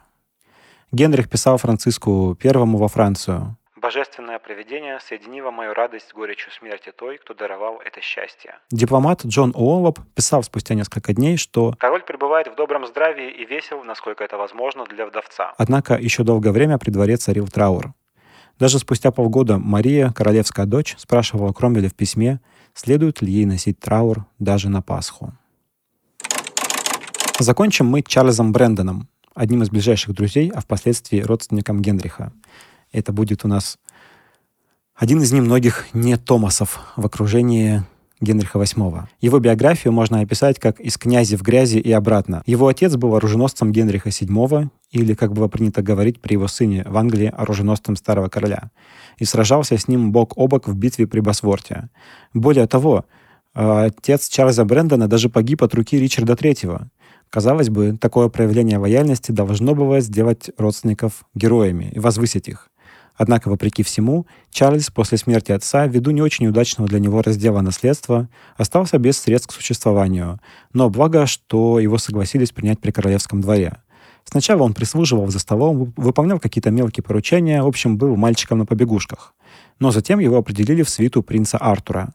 Генрих 0.92 1.30
писал 1.30 1.56
Франциску 1.56 2.36
I 2.42 2.52
во 2.52 2.88
Францию. 2.88 3.56
«Божественное 3.80 4.38
провидение 4.38 5.00
соединило 5.00 5.50
мою 5.50 5.72
радость 5.72 6.08
с 6.08 6.12
горечью 6.12 6.52
смерти 6.52 6.92
той, 6.94 7.16
кто 7.18 7.32
даровал 7.32 7.80
это 7.84 8.00
счастье». 8.00 8.58
Дипломат 8.70 9.24
Джон 9.24 9.52
Уоллоп 9.54 9.98
писал 10.14 10.42
спустя 10.42 10.74
несколько 10.74 11.14
дней, 11.14 11.38
что 11.38 11.74
«Король 11.78 12.02
пребывает 12.02 12.48
в 12.48 12.56
добром 12.56 12.86
здравии 12.86 13.30
и 13.30 13.46
весел, 13.46 13.82
насколько 13.84 14.22
это 14.22 14.36
возможно 14.36 14.84
для 14.84 15.06
вдовца». 15.06 15.54
Однако 15.56 15.94
еще 15.94 16.24
долгое 16.24 16.52
время 16.52 16.78
при 16.78 16.90
дворе 16.90 17.16
царил 17.16 17.48
траур. 17.48 17.94
Даже 18.58 18.78
спустя 18.78 19.10
полгода 19.10 19.56
Мария, 19.56 20.12
королевская 20.12 20.66
дочь, 20.66 20.94
спрашивала 20.98 21.54
Кромвеля 21.54 21.88
в 21.88 21.94
письме, 21.94 22.40
следует 22.74 23.22
ли 23.22 23.32
ей 23.32 23.46
носить 23.46 23.80
траур 23.80 24.26
даже 24.38 24.68
на 24.68 24.82
Пасху. 24.82 25.32
Закончим 27.38 27.86
мы 27.86 28.02
Чарльзом 28.02 28.52
Брэндоном, 28.52 29.08
одним 29.34 29.62
из 29.62 29.70
ближайших 29.70 30.14
друзей, 30.14 30.52
а 30.54 30.60
впоследствии 30.60 31.20
родственником 31.20 31.80
Генриха. 31.80 32.34
Это 32.92 33.12
будет 33.12 33.44
у 33.44 33.48
нас 33.48 33.78
один 34.96 35.22
из 35.22 35.32
немногих 35.32 35.86
не 35.94 36.16
Томасов 36.16 36.80
в 36.96 37.06
окружении 37.06 37.84
Генриха 38.20 38.58
VIII. 38.58 39.04
Его 39.22 39.38
биографию 39.38 39.94
можно 39.94 40.20
описать 40.20 40.58
как 40.58 40.78
«из 40.78 40.98
князи 40.98 41.36
в 41.36 41.42
грязи 41.42 41.78
и 41.78 41.90
обратно». 41.90 42.42
Его 42.44 42.68
отец 42.68 42.96
был 42.96 43.14
оруженосцем 43.14 43.72
Генриха 43.72 44.10
VII, 44.10 44.68
или, 44.90 45.14
как 45.14 45.32
было 45.32 45.48
принято 45.48 45.80
говорить 45.80 46.20
при 46.20 46.34
его 46.34 46.48
сыне 46.48 46.84
в 46.86 46.98
Англии, 46.98 47.32
оруженосцем 47.34 47.96
старого 47.96 48.28
короля, 48.28 48.70
и 49.16 49.24
сражался 49.24 49.78
с 49.78 49.88
ним 49.88 50.12
бок 50.12 50.34
о 50.36 50.48
бок 50.48 50.68
в 50.68 50.76
битве 50.76 51.06
при 51.06 51.20
Босворте. 51.20 51.88
Более 52.34 52.66
того, 52.66 53.06
отец 53.54 54.28
Чарльза 54.28 54.66
Брэндона 54.66 55.08
даже 55.08 55.30
погиб 55.30 55.62
от 55.62 55.74
руки 55.74 55.98
Ричарда 55.98 56.34
III. 56.34 56.88
Казалось 57.30 57.70
бы, 57.70 57.96
такое 57.96 58.28
проявление 58.28 58.76
лояльности 58.76 59.32
должно 59.32 59.74
было 59.74 60.00
сделать 60.00 60.50
родственников 60.58 61.24
героями 61.34 61.90
и 61.94 62.00
возвысить 62.00 62.48
их. 62.48 62.69
Однако, 63.22 63.50
вопреки 63.50 63.82
всему, 63.82 64.26
Чарльз 64.50 64.88
после 64.88 65.18
смерти 65.18 65.52
отца, 65.52 65.86
ввиду 65.86 66.10
не 66.10 66.22
очень 66.22 66.46
удачного 66.46 66.88
для 66.88 66.98
него 66.98 67.20
раздела 67.20 67.60
наследства, 67.60 68.30
остался 68.56 68.96
без 68.96 69.18
средств 69.18 69.48
к 69.48 69.52
существованию, 69.52 70.40
но 70.72 70.88
благо, 70.88 71.26
что 71.26 71.78
его 71.80 71.98
согласились 71.98 72.50
принять 72.50 72.80
при 72.80 72.92
королевском 72.92 73.42
дворе. 73.42 73.76
Сначала 74.24 74.62
он 74.62 74.72
прислуживал 74.72 75.28
за 75.28 75.38
столом, 75.38 75.92
выполнял 75.98 76.40
какие-то 76.40 76.70
мелкие 76.70 77.04
поручения, 77.04 77.62
в 77.62 77.66
общем, 77.66 77.98
был 77.98 78.16
мальчиком 78.16 78.60
на 78.60 78.64
побегушках. 78.64 79.34
Но 79.80 79.90
затем 79.90 80.18
его 80.18 80.38
определили 80.38 80.82
в 80.82 80.88
свиту 80.88 81.22
принца 81.22 81.58
Артура. 81.58 82.14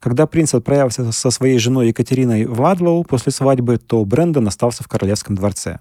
Когда 0.00 0.26
принц 0.26 0.52
отправился 0.52 1.12
со 1.12 1.30
своей 1.30 1.60
женой 1.60 1.88
Екатериной 1.88 2.46
в 2.46 2.60
Адлоу 2.64 3.04
после 3.04 3.30
свадьбы, 3.30 3.76
то 3.76 4.04
Брэндон 4.04 4.48
остался 4.48 4.82
в 4.82 4.88
королевском 4.88 5.36
дворце. 5.36 5.78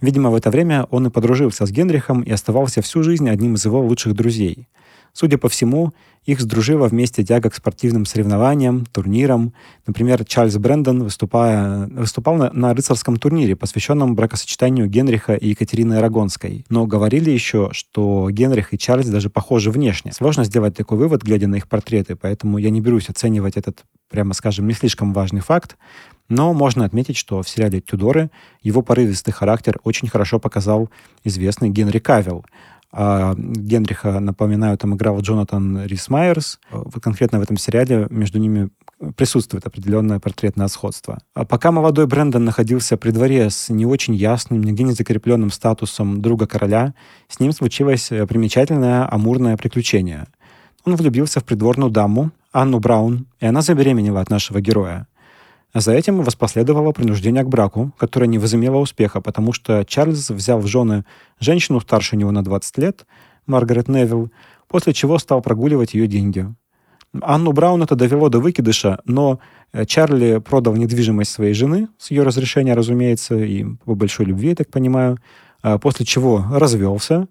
Видимо, 0.00 0.30
в 0.30 0.34
это 0.34 0.50
время 0.50 0.86
он 0.90 1.06
и 1.06 1.10
подружился 1.10 1.66
с 1.66 1.70
Генрихом 1.70 2.22
и 2.22 2.30
оставался 2.30 2.82
всю 2.82 3.02
жизнь 3.02 3.28
одним 3.28 3.54
из 3.54 3.64
его 3.64 3.80
лучших 3.80 4.14
друзей. 4.14 4.68
Судя 5.14 5.38
по 5.38 5.48
всему, 5.48 5.94
их 6.26 6.40
сдружила 6.40 6.88
вместе 6.88 7.24
тяга 7.24 7.48
к 7.48 7.54
спортивным 7.54 8.04
соревнованиям, 8.04 8.84
турнирам. 8.84 9.54
Например, 9.86 10.22
Чарльз 10.26 10.58
Брэндон, 10.58 11.04
выступая, 11.04 11.86
выступал 11.86 12.34
на, 12.34 12.52
на 12.52 12.74
рыцарском 12.74 13.16
турнире, 13.16 13.56
посвященном 13.56 14.14
бракосочетанию 14.14 14.88
Генриха 14.88 15.34
и 15.34 15.48
Екатерины 15.48 15.94
Арагонской. 15.94 16.66
Но 16.68 16.84
говорили 16.84 17.30
еще, 17.30 17.70
что 17.72 18.28
Генрих 18.30 18.74
и 18.74 18.78
Чарльз 18.78 19.06
даже 19.06 19.30
похожи 19.30 19.70
внешне. 19.70 20.12
Сложно 20.12 20.44
сделать 20.44 20.76
такой 20.76 20.98
вывод, 20.98 21.22
глядя 21.22 21.46
на 21.46 21.54
их 21.54 21.66
портреты, 21.66 22.14
поэтому 22.14 22.58
я 22.58 22.68
не 22.68 22.82
берусь 22.82 23.08
оценивать 23.08 23.56
этот, 23.56 23.84
прямо 24.10 24.34
скажем, 24.34 24.68
не 24.68 24.74
слишком 24.74 25.14
важный 25.14 25.40
факт. 25.40 25.78
Но 26.28 26.52
можно 26.52 26.84
отметить, 26.84 27.16
что 27.16 27.42
в 27.42 27.48
сериале 27.48 27.80
«Тюдоры» 27.80 28.30
его 28.62 28.82
порывистый 28.82 29.32
характер 29.32 29.78
очень 29.84 30.08
хорошо 30.08 30.38
показал 30.38 30.90
известный 31.24 31.70
Генри 31.70 31.98
Кавилл. 31.98 32.44
А 32.92 33.34
Генриха, 33.36 34.20
напоминаю, 34.20 34.78
там 34.78 34.94
играл 34.94 35.20
Джонатан 35.20 35.84
Рис 35.84 36.08
Майерс. 36.08 36.58
Конкретно 37.02 37.38
в 37.38 37.42
этом 37.42 37.58
сериале 37.58 38.06
между 38.10 38.38
ними 38.38 38.70
присутствует 39.16 39.66
определенное 39.66 40.18
портретное 40.18 40.68
сходство. 40.68 41.18
А 41.34 41.44
пока 41.44 41.70
молодой 41.70 42.06
Брэндон 42.06 42.44
находился 42.44 42.96
при 42.96 43.10
дворе 43.10 43.50
с 43.50 43.68
не 43.68 43.84
очень 43.84 44.14
ясным, 44.14 44.62
нигде 44.62 44.84
не 44.84 44.92
закрепленным 44.92 45.50
статусом 45.50 46.22
друга 46.22 46.46
короля, 46.46 46.94
с 47.28 47.38
ним 47.38 47.52
случилось 47.52 48.08
примечательное 48.08 49.12
амурное 49.12 49.58
приключение. 49.58 50.26
Он 50.86 50.96
влюбился 50.96 51.40
в 51.40 51.44
придворную 51.44 51.90
даму, 51.90 52.30
Анну 52.52 52.78
Браун, 52.78 53.26
и 53.40 53.46
она 53.46 53.60
забеременела 53.60 54.22
от 54.22 54.30
нашего 54.30 54.62
героя. 54.62 55.06
За 55.78 55.92
этим 55.92 56.22
воспоследовало 56.22 56.92
принуждение 56.92 57.44
к 57.44 57.48
браку, 57.48 57.92
которое 57.98 58.26
не 58.26 58.38
возымело 58.38 58.78
успеха, 58.78 59.20
потому 59.20 59.52
что 59.52 59.84
Чарльз 59.84 60.30
взял 60.30 60.58
в 60.58 60.66
жены 60.66 61.04
женщину 61.38 61.80
старше 61.80 62.16
него 62.16 62.30
на 62.30 62.42
20 62.42 62.78
лет, 62.78 63.06
Маргарет 63.44 63.86
Невилл, 63.86 64.30
после 64.68 64.94
чего 64.94 65.18
стал 65.18 65.42
прогуливать 65.42 65.92
ее 65.92 66.06
деньги. 66.06 66.46
Анну 67.20 67.52
Браун 67.52 67.82
это 67.82 67.94
довело 67.94 68.30
до 68.30 68.40
выкидыша, 68.40 69.00
но 69.04 69.38
э, 69.74 69.84
Чарли 69.84 70.38
продал 70.38 70.76
недвижимость 70.76 71.30
своей 71.30 71.52
жены, 71.52 71.88
с 71.98 72.10
ее 72.10 72.22
разрешения, 72.22 72.72
разумеется, 72.72 73.36
и 73.36 73.64
по 73.84 73.94
большой 73.94 74.26
любви, 74.26 74.50
я 74.50 74.54
так 74.54 74.70
понимаю, 74.70 75.18
а 75.60 75.76
после 75.76 76.06
чего 76.06 76.42
развелся 76.52 77.28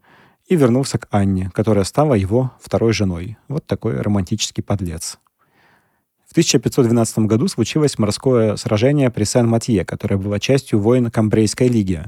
и 0.47 0.55
вернулся 0.55 0.99
к 0.99 1.08
Анне, 1.10 1.49
которая 1.51 1.84
стала 1.84 2.13
его 2.13 2.51
второй 2.62 2.93
женой. 2.93 3.38
Вот 3.47 3.65
такой 3.65 3.99
романтический 3.99 4.62
подлец. 4.62 5.17
1512 6.36 7.19
году 7.19 7.48
случилось 7.48 7.98
морское 7.98 8.58
сражение 8.58 9.10
при 9.10 9.24
Сен-Матье, 9.24 9.86
которое 9.86 10.17
было 10.17 10.38
частью 10.38 10.82
войн 10.82 11.10
Камбрейской 11.10 11.69
лиги. 11.69 12.04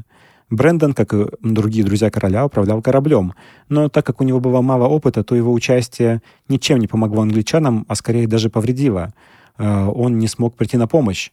Брэндон, 0.50 0.94
как 0.94 1.13
и 1.13 1.28
другие 1.42 1.86
друзья 1.86 2.10
короля, 2.10 2.46
управлял 2.46 2.82
кораблем, 2.82 3.36
но 3.70 3.88
так 3.88 4.06
как 4.06 4.20
у 4.20 4.26
него 4.26 4.42
было 4.42 4.60
мало 4.60 4.86
опыта, 4.86 5.24
то 5.24 5.34
его 5.34 5.54
участие 5.54 6.22
ничем 6.50 6.80
не 6.80 6.88
помогло 6.88 7.22
англичанам, 7.22 7.86
а 7.88 7.96
скорее 7.96 8.28
даже 8.28 8.50
повредило. 8.50 9.13
Э, 9.58 9.86
он 9.86 10.20
не 10.20 10.28
смог 10.28 10.56
прийти 10.56 10.76
на 10.76 10.88
помощь 10.88 11.32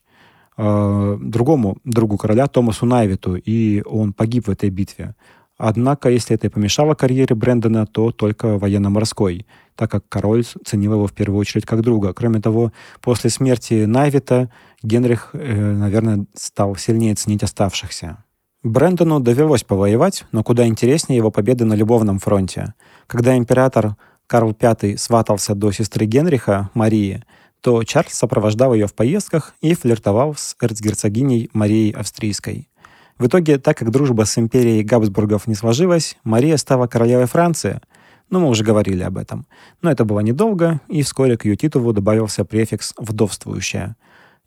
э, 0.57 1.19
другому 1.21 1.79
другу 1.83 2.17
короля 2.17 2.47
Томасу 2.47 2.87
Найвиту, 2.87 3.35
и 3.35 3.83
он 3.87 4.13
погиб 4.13 4.47
в 4.47 4.51
этой 4.53 4.71
битве. 4.71 5.17
Однако, 5.57 6.09
если 6.09 6.35
это 6.35 6.49
и 6.49 6.51
помешало 6.51 6.95
карьере 6.95 7.35
Брэндона, 7.37 7.87
то 7.87 8.11
только 8.11 8.59
военно-морской, 8.59 9.47
так 9.77 9.91
как 9.91 10.09
король 10.09 10.45
ценил 10.65 10.95
его 10.95 11.07
в 11.07 11.13
первую 11.13 11.39
очередь 11.39 11.65
как 11.65 11.81
друга. 11.83 12.13
Кроме 12.13 12.41
того, 12.41 12.73
после 13.01 13.31
смерти 13.31 13.85
Найвита 13.85 14.51
Генрих, 14.83 15.31
э, 15.33 15.73
наверное, 15.73 16.27
стал 16.35 16.77
сильнее 16.77 17.15
ценить 17.15 17.45
оставшихся. 17.45 18.25
Брэндону 18.65 19.21
довелось 19.21 19.63
повоевать, 19.63 20.25
но 20.33 20.43
куда 20.43 20.67
интереснее 20.67 21.19
его 21.19 21.31
победы 21.31 21.65
на 21.65 21.75
любовном 21.75 22.19
фронте. 22.19 22.75
Когда 23.07 23.37
император 23.37 23.97
Карл 24.27 24.57
V 24.59 24.97
сватался 24.97 25.55
до 25.55 25.71
сестры 25.71 26.07
Генриха, 26.07 26.71
Марии, 26.75 27.23
то 27.61 27.83
Чарльз 27.85 28.15
сопровождал 28.15 28.75
ее 28.75 28.87
в 28.87 28.95
поездках 28.95 29.55
и 29.61 29.75
флиртовал 29.75 30.35
с 30.35 30.57
эрцгерцогиней 30.61 31.51
Марией 31.53 31.93
Австрийской. 31.93 32.69
В 33.19 33.27
итоге, 33.27 33.59
так 33.59 33.79
как 33.79 33.91
дружба 33.91 34.25
с 34.25 34.37
империей 34.39 34.83
Габсбургов 34.83 35.47
не 35.47 35.55
сложилась, 35.55 36.17
Мария 36.25 36.57
стала 36.57 36.87
королевой 36.89 37.27
Франции. 37.27 37.81
Ну, 38.29 38.41
мы 38.41 38.49
уже 38.49 38.65
говорили 38.65 39.03
об 39.03 39.19
этом. 39.19 39.47
Но 39.83 39.91
это 39.91 40.05
было 40.05 40.21
недолго, 40.21 40.81
и 40.89 41.03
вскоре 41.03 41.37
к 41.37 41.45
ее 41.45 41.57
титулу 41.57 41.93
добавился 41.93 42.45
префикс 42.45 42.95
«вдовствующая». 42.97 43.97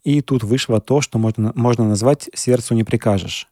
И 0.04 0.22
тут 0.22 0.44
вышло 0.44 0.82
то, 0.82 1.02
что 1.02 1.18
можно, 1.18 1.54
можно 1.56 1.88
назвать 1.88 2.30
«сердцу 2.34 2.74
не 2.76 2.84
прикажешь». 2.84 3.48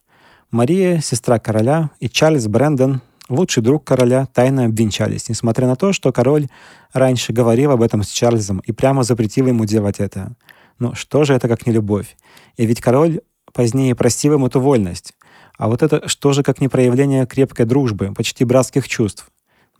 Мария, 0.50 1.00
сестра 1.00 1.38
короля, 1.38 1.90
и 1.98 2.08
Чарльз 2.08 2.46
Брэндон, 2.46 3.00
лучший 3.28 3.62
друг 3.62 3.84
короля, 3.84 4.26
тайно 4.26 4.66
обвенчались, 4.66 5.28
несмотря 5.28 5.66
на 5.66 5.76
то, 5.76 5.92
что 5.92 6.12
король 6.12 6.48
раньше 6.92 7.32
говорил 7.32 7.72
об 7.72 7.82
этом 7.82 8.02
с 8.02 8.08
Чарльзом 8.08 8.60
и 8.60 8.72
прямо 8.72 9.02
запретил 9.02 9.46
ему 9.46 9.64
делать 9.64 9.98
это. 9.98 10.36
Ну, 10.78 10.94
что 10.94 11.24
же 11.24 11.34
это 11.34 11.48
как 11.48 11.66
не 11.66 11.72
любовь? 11.72 12.16
И 12.56 12.66
ведь 12.66 12.80
король 12.80 13.20
позднее 13.56 13.94
простил 13.94 14.34
им 14.34 14.44
эту 14.44 14.60
вольность. 14.60 15.14
А 15.56 15.68
вот 15.68 15.82
это 15.82 16.06
что 16.08 16.34
же 16.34 16.42
как 16.42 16.60
не 16.60 16.68
проявление 16.68 17.26
крепкой 17.26 17.64
дружбы, 17.64 18.12
почти 18.14 18.44
братских 18.44 18.86
чувств? 18.86 19.30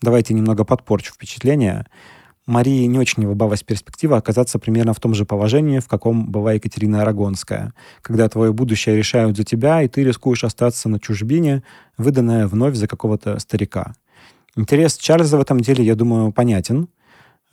Давайте 0.00 0.32
немного 0.32 0.64
подпорчу 0.64 1.12
впечатление. 1.12 1.86
Марии 2.46 2.86
не 2.86 2.98
очень 2.98 3.26
улыбалась 3.26 3.62
перспектива 3.62 4.16
оказаться 4.16 4.58
примерно 4.58 4.94
в 4.94 5.00
том 5.00 5.14
же 5.14 5.26
положении, 5.26 5.80
в 5.80 5.88
каком 5.88 6.30
была 6.30 6.54
Екатерина 6.54 7.02
Арагонская, 7.02 7.74
когда 8.00 8.30
твое 8.30 8.54
будущее 8.54 8.96
решают 8.96 9.36
за 9.36 9.44
тебя, 9.44 9.82
и 9.82 9.88
ты 9.88 10.04
рискуешь 10.04 10.44
остаться 10.44 10.88
на 10.88 10.98
чужбине, 10.98 11.62
выданная 11.98 12.46
вновь 12.46 12.76
за 12.76 12.88
какого-то 12.88 13.38
старика. 13.40 13.94
Интерес 14.54 14.96
Чарльза 14.96 15.36
в 15.36 15.40
этом 15.42 15.60
деле, 15.60 15.84
я 15.84 15.94
думаю, 15.94 16.32
понятен. 16.32 16.88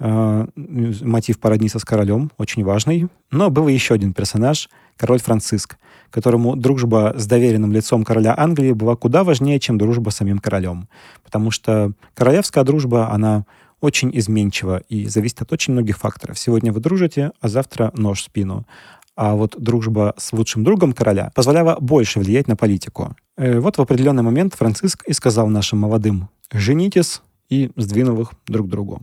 Э, 0.06 0.48
мотив 0.56 1.40
породниться 1.40 1.80
с 1.80 1.86
королем, 1.86 2.30
очень 2.38 2.66
важный. 2.66 3.08
Но 3.32 3.50
был 3.50 3.70
еще 3.70 3.94
один 3.94 4.12
персонаж, 4.12 4.70
король 4.98 5.22
Франциск, 5.22 5.78
которому 6.10 6.58
дружба 6.58 7.14
с 7.16 7.26
доверенным 7.26 7.72
лицом 7.72 8.04
короля 8.04 8.36
Англии 8.38 8.74
была 8.74 8.98
куда 8.98 9.24
важнее, 9.24 9.62
чем 9.62 9.78
дружба 9.78 10.10
с 10.10 10.18
самим 10.18 10.40
королем. 10.40 10.90
Потому 11.24 11.52
что 11.52 11.94
королевская 12.16 12.66
дружба, 12.66 13.12
она 13.12 13.46
очень 13.80 14.12
изменчива 14.14 14.82
и 14.90 15.08
зависит 15.08 15.42
от 15.42 15.54
очень 15.54 15.72
многих 15.72 15.98
факторов. 15.98 16.38
Сегодня 16.38 16.74
вы 16.74 16.82
дружите, 16.82 17.32
а 17.40 17.48
завтра 17.48 17.92
нож 17.96 18.20
в 18.20 18.26
спину. 18.26 18.68
А 19.16 19.36
вот 19.36 19.56
дружба 19.58 20.16
с 20.18 20.34
лучшим 20.34 20.66
другом 20.66 20.92
короля 20.92 21.32
позволяла 21.34 21.78
больше 21.80 22.20
влиять 22.20 22.50
на 22.50 22.58
политику. 22.58 23.16
Э, 23.38 23.58
вот 23.58 23.78
в 23.78 23.82
определенный 23.82 24.24
момент 24.24 24.54
Франциск 24.54 25.06
и 25.08 25.14
сказал 25.14 25.48
нашим 25.48 25.80
молодым 25.80 26.28
«женитесь» 26.52 27.22
и 27.48 27.72
сдвинул 27.78 28.20
их 28.20 28.34
друг 28.48 28.68
к 28.68 28.70
другу. 28.70 29.02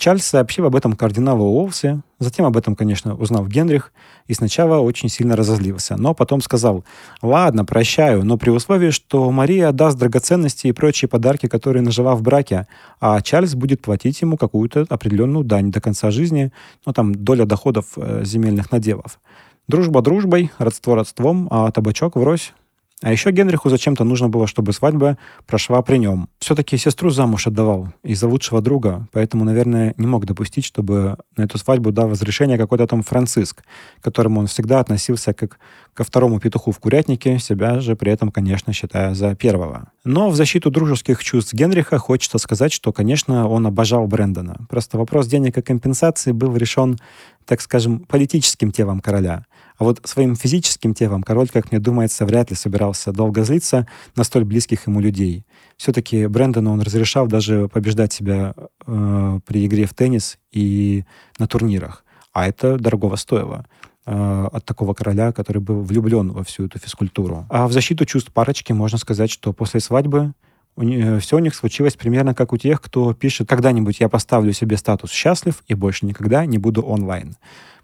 Чарльз 0.00 0.24
сообщил 0.24 0.64
об 0.64 0.74
этом 0.74 0.94
кардиналу 0.94 1.44
Уолсе, 1.44 2.00
затем 2.18 2.46
об 2.46 2.56
этом, 2.56 2.74
конечно, 2.74 3.14
узнал 3.14 3.46
Генрих, 3.46 3.92
и 4.28 4.32
сначала 4.32 4.78
очень 4.78 5.10
сильно 5.10 5.36
разозлился, 5.36 5.98
но 5.98 6.14
потом 6.14 6.40
сказал, 6.40 6.86
«Ладно, 7.20 7.66
прощаю, 7.66 8.24
но 8.24 8.38
при 8.38 8.48
условии, 8.48 8.92
что 8.92 9.30
Мария 9.30 9.68
отдаст 9.68 9.98
драгоценности 9.98 10.68
и 10.68 10.72
прочие 10.72 11.06
подарки, 11.10 11.48
которые 11.48 11.82
нажила 11.82 12.14
в 12.14 12.22
браке, 12.22 12.66
а 12.98 13.20
Чарльз 13.20 13.54
будет 13.54 13.82
платить 13.82 14.18
ему 14.22 14.38
какую-то 14.38 14.86
определенную 14.88 15.44
дань 15.44 15.70
до 15.70 15.82
конца 15.82 16.10
жизни, 16.10 16.50
ну 16.86 16.94
там 16.94 17.14
доля 17.14 17.44
доходов 17.44 17.84
э, 17.96 18.22
земельных 18.24 18.72
наделов. 18.72 19.20
Дружба 19.68 20.00
дружбой, 20.00 20.50
родство 20.56 20.94
родством, 20.94 21.46
а 21.50 21.70
табачок 21.72 22.16
врозь. 22.16 22.54
А 23.02 23.10
еще 23.10 23.30
Генриху 23.30 23.70
зачем-то 23.70 24.04
нужно 24.04 24.28
было, 24.28 24.46
чтобы 24.46 24.74
свадьба 24.74 25.16
прошла 25.46 25.80
при 25.80 25.96
нем. 25.96 26.28
Все-таки 26.38 26.76
сестру 26.76 27.08
замуж 27.10 27.46
отдавал 27.46 27.88
из-за 28.02 28.28
лучшего 28.28 28.60
друга, 28.60 29.08
поэтому, 29.12 29.44
наверное, 29.44 29.94
не 29.96 30.06
мог 30.06 30.26
допустить, 30.26 30.66
чтобы 30.66 31.16
на 31.36 31.44
эту 31.44 31.56
свадьбу 31.56 31.92
дал 31.92 32.10
разрешение 32.10 32.58
какой-то 32.58 32.86
там 32.86 33.02
Франциск, 33.02 33.62
к 33.62 34.04
которому 34.04 34.40
он 34.40 34.48
всегда 34.48 34.80
относился 34.80 35.32
как 35.32 35.58
ко 35.94 36.04
второму 36.04 36.40
петуху 36.40 36.72
в 36.72 36.78
курятнике, 36.78 37.38
себя 37.38 37.80
же 37.80 37.96
при 37.96 38.12
этом, 38.12 38.30
конечно, 38.30 38.72
считая 38.72 39.14
за 39.14 39.34
первого. 39.34 39.90
Но 40.04 40.28
в 40.28 40.36
защиту 40.36 40.70
дружеских 40.70 41.22
чувств 41.24 41.54
Генриха 41.54 41.98
хочется 41.98 42.38
сказать, 42.38 42.72
что, 42.72 42.92
конечно, 42.92 43.48
он 43.48 43.66
обожал 43.66 44.06
Брэндона. 44.06 44.66
Просто 44.68 44.98
вопрос 44.98 45.26
денег 45.26 45.56
и 45.58 45.62
компенсации 45.62 46.32
был 46.32 46.54
решен, 46.56 46.98
так 47.44 47.60
скажем, 47.60 48.00
политическим 48.00 48.72
телом 48.72 49.00
короля. 49.00 49.46
А 49.80 49.84
вот 49.84 49.98
своим 50.04 50.36
физическим 50.36 50.92
телом 50.92 51.22
король, 51.22 51.48
как 51.48 51.72
мне 51.72 51.80
думается, 51.80 52.26
вряд 52.26 52.50
ли 52.50 52.56
собирался 52.56 53.12
долго 53.12 53.44
злиться 53.44 53.88
на 54.14 54.24
столь 54.24 54.44
близких 54.44 54.86
ему 54.86 55.00
людей. 55.00 55.46
Все-таки 55.78 56.26
Брэндону 56.26 56.70
он 56.70 56.82
разрешал 56.82 57.26
даже 57.26 57.66
побеждать 57.68 58.12
себя 58.12 58.54
э, 58.86 59.40
при 59.46 59.64
игре 59.64 59.86
в 59.86 59.94
теннис 59.94 60.38
и 60.52 61.04
на 61.38 61.46
турнирах. 61.46 62.04
А 62.34 62.46
это 62.46 62.76
дорогого 62.76 63.16
стоило 63.16 63.64
э, 64.04 64.48
от 64.52 64.66
такого 64.66 64.92
короля, 64.92 65.32
который 65.32 65.62
был 65.62 65.80
влюблен 65.80 66.30
во 66.30 66.44
всю 66.44 66.66
эту 66.66 66.78
физкультуру. 66.78 67.46
А 67.48 67.66
в 67.66 67.72
защиту 67.72 68.04
чувств 68.04 68.30
парочки 68.34 68.74
можно 68.74 68.98
сказать, 68.98 69.30
что 69.30 69.54
после 69.54 69.80
свадьбы 69.80 70.34
все 70.76 71.36
у 71.36 71.38
них 71.38 71.54
случилось 71.54 71.94
примерно 71.94 72.34
как 72.34 72.52
у 72.52 72.58
тех, 72.58 72.82
кто 72.82 73.14
пишет 73.14 73.48
«когда-нибудь 73.48 74.00
я 74.00 74.10
поставлю 74.10 74.52
себе 74.52 74.76
статус 74.76 75.10
«счастлив» 75.10 75.62
и 75.68 75.74
больше 75.74 76.04
никогда 76.04 76.44
не 76.44 76.58
буду 76.58 76.82
онлайн». 76.82 77.36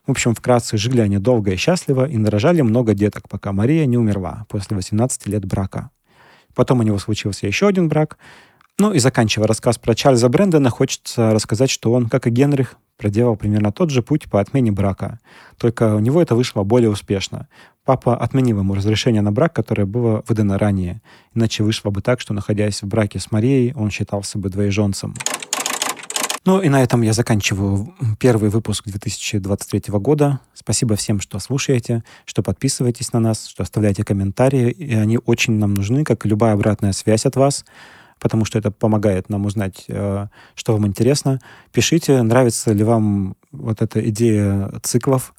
В 0.07 0.13
общем, 0.13 0.35
вкратце, 0.35 0.77
жили 0.77 1.01
они 1.01 1.19
долго 1.19 1.51
и 1.53 1.57
счастливо 1.57 2.09
и 2.09 2.17
нарожали 2.17 2.61
много 2.61 2.95
деток, 2.95 3.29
пока 3.29 3.53
Мария 3.53 3.87
не 3.87 3.99
умерла 3.99 4.47
после 4.49 4.77
18 4.77 5.27
лет 5.27 5.45
брака. 5.45 5.91
Потом 6.55 6.79
у 6.79 6.83
него 6.85 6.99
случился 6.99 7.47
еще 7.47 7.67
один 7.67 7.89
брак. 7.89 8.17
Ну 8.79 8.93
и 8.93 9.01
заканчивая 9.01 9.49
рассказ 9.49 9.79
про 9.79 9.95
Чарльза 9.95 10.29
Брэндона, 10.29 10.71
хочется 10.71 11.33
рассказать, 11.33 11.71
что 11.71 11.93
он, 11.93 12.09
как 12.09 12.27
и 12.27 12.31
Генрих, 12.31 12.77
проделал 12.99 13.37
примерно 13.37 13.73
тот 13.73 13.91
же 13.91 14.03
путь 14.03 14.31
по 14.31 14.41
отмене 14.41 14.71
брака. 14.71 15.19
Только 15.59 15.97
у 15.97 15.99
него 15.99 16.23
это 16.23 16.35
вышло 16.35 16.63
более 16.63 16.91
успешно. 16.91 17.49
Папа 17.85 18.17
отменил 18.17 18.61
ему 18.61 18.75
разрешение 18.75 19.23
на 19.23 19.33
брак, 19.33 19.55
которое 19.55 19.87
было 19.87 20.23
выдано 20.29 20.57
ранее. 20.59 21.03
Иначе 21.35 21.65
вышло 21.65 21.91
бы 21.91 22.01
так, 22.01 22.21
что, 22.21 22.33
находясь 22.33 22.83
в 22.83 22.87
браке 22.87 23.19
с 23.19 23.33
Марией, 23.33 23.73
он 23.75 23.91
считался 23.91 24.39
бы 24.39 24.51
двоеженцем. 24.51 25.15
Ну 26.47 26.61
и 26.61 26.69
на 26.69 26.81
этом 26.81 27.03
я 27.03 27.13
заканчиваю 27.13 27.93
первый 28.21 28.51
выпуск 28.51 28.85
2023 28.87 29.83
года. 29.99 30.39
Спасибо 30.55 30.95
всем, 30.95 31.21
что 31.21 31.41
слушаете, 31.41 32.05
что 32.25 32.41
подписываетесь 32.41 33.13
на 33.13 33.19
нас, 33.19 33.49
что 33.49 33.65
оставляете 33.65 34.05
комментарии. 34.05 34.71
И 34.71 34.95
они 34.95 35.19
очень 35.19 35.55
нам 35.55 35.75
нужны, 35.75 36.05
как 36.05 36.25
и 36.25 36.29
любая 36.29 36.55
обратная 36.55 36.93
связь 36.93 37.27
от 37.27 37.35
вас, 37.35 37.65
потому 38.21 38.45
что 38.45 38.61
это 38.61 38.71
помогает 38.71 39.29
нам 39.29 39.45
узнать, 39.45 39.87
э, 39.89 40.29
что 40.55 40.73
вам 40.73 40.87
интересно. 40.87 41.41
Пишите, 41.73 42.23
нравится 42.23 42.73
ли 42.73 42.85
вам 42.85 43.35
вот 43.51 43.83
эта 43.83 44.09
идея 44.09 44.71
циклов, 44.85 45.35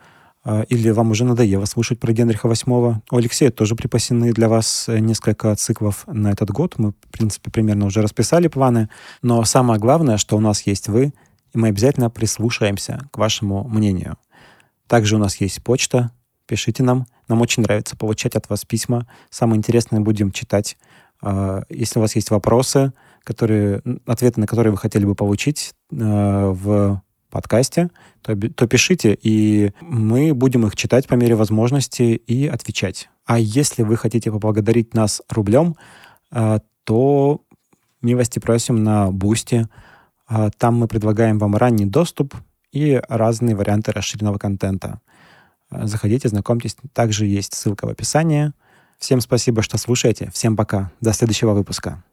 или 0.69 0.89
вам 0.91 1.11
уже 1.11 1.25
надоело 1.25 1.65
слушать 1.65 1.99
про 1.99 2.13
Генриха 2.13 2.47
VIII. 2.47 3.01
У 3.11 3.17
Алексея 3.17 3.51
тоже 3.51 3.75
припасены 3.75 4.31
для 4.31 4.47
вас 4.47 4.87
э, 4.87 4.99
несколько 4.99 5.55
циклов 5.55 6.05
на 6.07 6.31
этот 6.31 6.51
год. 6.51 6.75
Мы, 6.77 6.91
в 6.91 7.11
принципе, 7.11 7.51
примерно 7.51 7.85
уже 7.85 8.01
расписали 8.01 8.47
планы. 8.47 8.89
Но 9.21 9.43
самое 9.43 9.79
главное, 9.79 10.17
что 10.17 10.37
у 10.37 10.39
нас 10.39 10.65
есть 10.65 10.87
вы, 10.87 11.13
и 11.53 11.57
мы 11.57 11.67
обязательно 11.67 12.09
прислушаемся 12.09 13.09
к 13.11 13.17
вашему 13.17 13.67
мнению. 13.67 14.17
Также 14.87 15.15
у 15.17 15.19
нас 15.19 15.35
есть 15.37 15.61
почта. 15.63 16.11
Пишите 16.45 16.81
нам. 16.81 17.07
Нам 17.27 17.41
очень 17.41 17.63
нравится 17.63 17.97
получать 17.97 18.35
от 18.35 18.49
вас 18.49 18.63
письма. 18.63 19.05
Самое 19.29 19.57
интересное 19.57 19.99
будем 19.99 20.31
читать. 20.31 20.77
А, 21.21 21.63
если 21.69 21.99
у 21.99 22.01
вас 22.01 22.15
есть 22.15 22.31
вопросы, 22.31 22.93
которые, 23.23 23.81
ответы 24.05 24.39
на 24.39 24.47
которые 24.47 24.71
вы 24.71 24.77
хотели 24.77 25.03
бы 25.03 25.13
получить 25.13 25.73
э, 25.91 25.95
в 25.97 27.01
подкасте, 27.29 27.89
то, 28.21 28.35
то 28.35 28.67
пишите, 28.67 29.17
и 29.21 29.71
мы 29.81 30.33
будем 30.33 30.65
их 30.65 30.75
читать 30.75 31.07
по 31.07 31.15
мере 31.15 31.35
возможности 31.35 32.03
и 32.03 32.47
отвечать. 32.47 33.09
А 33.25 33.39
если 33.39 33.83
вы 33.83 33.97
хотите 33.97 34.31
поблагодарить 34.31 34.93
нас 34.93 35.21
рублем, 35.29 35.75
э, 36.31 36.59
то 36.83 37.41
милости 38.01 38.39
просим 38.39 38.83
на 38.83 39.11
Boosty. 39.11 39.67
Э, 40.29 40.49
там 40.57 40.75
мы 40.75 40.87
предлагаем 40.87 41.37
вам 41.39 41.55
ранний 41.55 41.85
доступ 41.85 42.35
и 42.71 43.01
разные 43.09 43.55
варианты 43.55 43.91
расширенного 43.91 44.37
контента. 44.37 45.01
Э, 45.69 45.85
заходите, 45.85 46.29
знакомьтесь. 46.29 46.77
Также 46.93 47.25
есть 47.25 47.53
ссылка 47.53 47.85
в 47.85 47.89
описании. 47.89 48.53
Всем 48.97 49.21
спасибо, 49.21 49.61
что 49.61 49.77
слушаете. 49.77 50.31
Всем 50.33 50.55
пока. 50.55 50.91
До 51.01 51.13
следующего 51.13 51.53
выпуска. 51.53 52.03